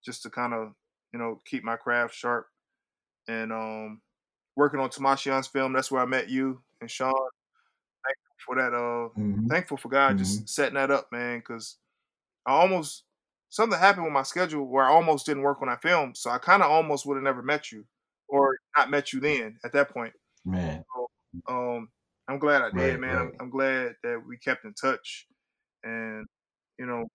[0.05, 0.73] just to kind of
[1.13, 2.47] you know keep my craft sharp.
[3.29, 4.01] And um,
[4.55, 7.11] working on Tamashian's film, that's where I met you and Sean.
[7.13, 8.73] Thankful for that.
[8.73, 9.47] Uh, mm-hmm.
[9.47, 10.19] thankful for God mm-hmm.
[10.19, 11.39] just setting that up, man.
[11.39, 11.77] Because
[12.45, 13.03] I almost
[13.49, 16.37] something happened with my schedule where I almost didn't work when I filmed, so I
[16.37, 17.85] kind of almost would have never met you,
[18.27, 20.13] or not met you then at that point.
[20.45, 20.83] Man.
[20.95, 21.07] So,
[21.49, 21.89] um,
[22.29, 23.15] I'm glad I did, right, man.
[23.15, 23.21] Right.
[23.21, 25.27] I'm, I'm glad that we kept in touch,
[25.83, 26.25] and
[26.79, 27.05] you know,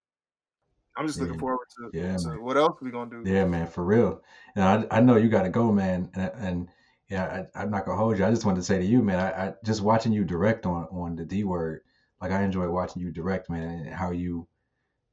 [0.97, 3.29] I'm just looking forward to, yeah, to what else we gonna do.
[3.29, 4.23] Yeah, man, for real.
[4.55, 6.11] And I, I know you got to go, man.
[6.15, 6.69] And, and
[7.09, 8.25] yeah, I, am not gonna hold you.
[8.25, 10.85] I just wanted to say to you, man, I, I, just watching you direct on
[10.91, 11.81] on the D word.
[12.21, 14.47] Like I enjoy watching you direct, man, and how you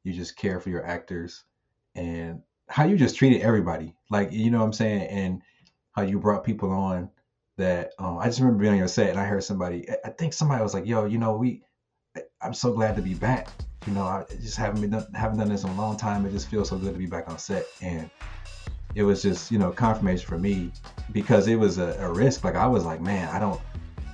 [0.03, 1.43] you just care for your actors
[1.95, 3.95] and how you just treated everybody.
[4.09, 5.41] Like you know what I'm saying, and
[5.93, 7.09] how you brought people on
[7.57, 7.93] that.
[7.99, 9.87] Um, I just remember being on your set and I heard somebody.
[10.03, 11.63] I think somebody was like, "Yo, you know, we."
[12.41, 13.49] I'm so glad to be back
[13.87, 16.25] you know, I just haven't been done, haven't done this in a long time.
[16.25, 18.09] It just feels so good to be back on set, and
[18.95, 20.71] it was just you know confirmation for me
[21.11, 22.43] because it was a, a risk.
[22.43, 23.59] Like I was like, man, I don't.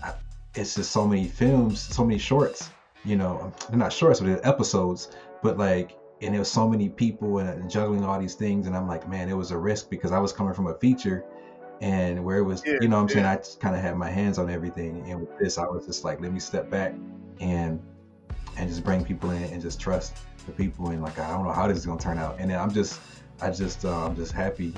[0.03, 0.13] I,
[0.53, 2.69] it's just so many films, so many shorts.
[3.03, 5.09] You know, um, they're not shorts, but they're episodes.
[5.41, 8.75] But like, and there was so many people and, and juggling all these things, and
[8.75, 11.25] I'm like, man, it was a risk because I was coming from a feature
[11.81, 13.13] and where it was yeah, you know i'm yeah.
[13.13, 15.85] saying i just kind of had my hands on everything and with this i was
[15.85, 16.93] just like let me step back
[17.41, 17.81] and
[18.57, 21.51] and just bring people in and just trust the people and like I don't know
[21.51, 22.37] how this is gonna turn out.
[22.39, 22.99] And then I'm just
[23.41, 24.73] I just uh, I'm just happy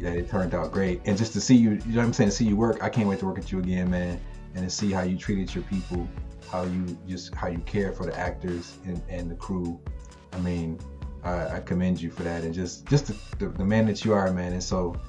[0.00, 1.00] that it turned out great.
[1.04, 2.88] And just to see you, you know what I'm saying, to see you work, I
[2.88, 4.20] can't wait to work with you again, man.
[4.54, 6.08] And to see how you treated your people,
[6.50, 9.80] how you just how you care for the actors and, and the crew.
[10.32, 10.78] I mean,
[11.24, 14.12] I, I commend you for that and just just the, the, the man that you
[14.12, 14.52] are, man.
[14.52, 15.00] And so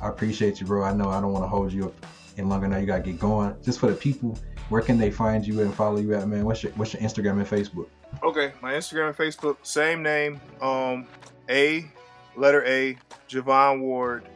[0.00, 0.84] I appreciate you, bro.
[0.84, 2.06] I know I don't want to hold you up
[2.38, 2.78] any longer now.
[2.78, 3.56] You gotta get going.
[3.62, 4.38] Just for the people
[4.68, 6.44] where can they find you and follow you at, man?
[6.44, 7.88] What's your what's your Instagram and Facebook?
[8.22, 10.40] Okay, my Instagram and Facebook, same name.
[10.60, 11.06] Um,
[11.48, 11.90] A,
[12.36, 12.96] letter A,
[13.28, 14.28] Javon Ward.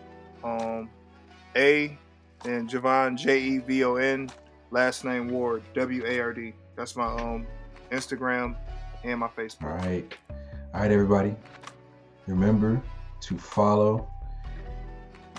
[0.43, 0.89] Um,
[1.57, 1.97] A,
[2.45, 4.31] and Javon J E V O N.
[4.71, 6.53] Last name Ward W A R D.
[6.77, 7.47] That's my um
[7.91, 8.57] Instagram
[9.05, 9.65] and my Facebook.
[9.65, 10.17] All right,
[10.75, 11.35] all right, everybody.
[12.27, 12.81] Remember
[13.23, 14.09] to follow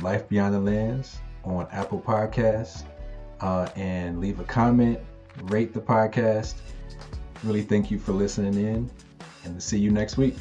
[0.02, 2.84] Life Beyond the Lens on Apple Podcasts
[3.42, 5.00] uh, and leave a comment,
[5.44, 6.56] rate the podcast.
[7.44, 8.90] Really thank you for listening in,
[9.44, 10.36] and see you next week.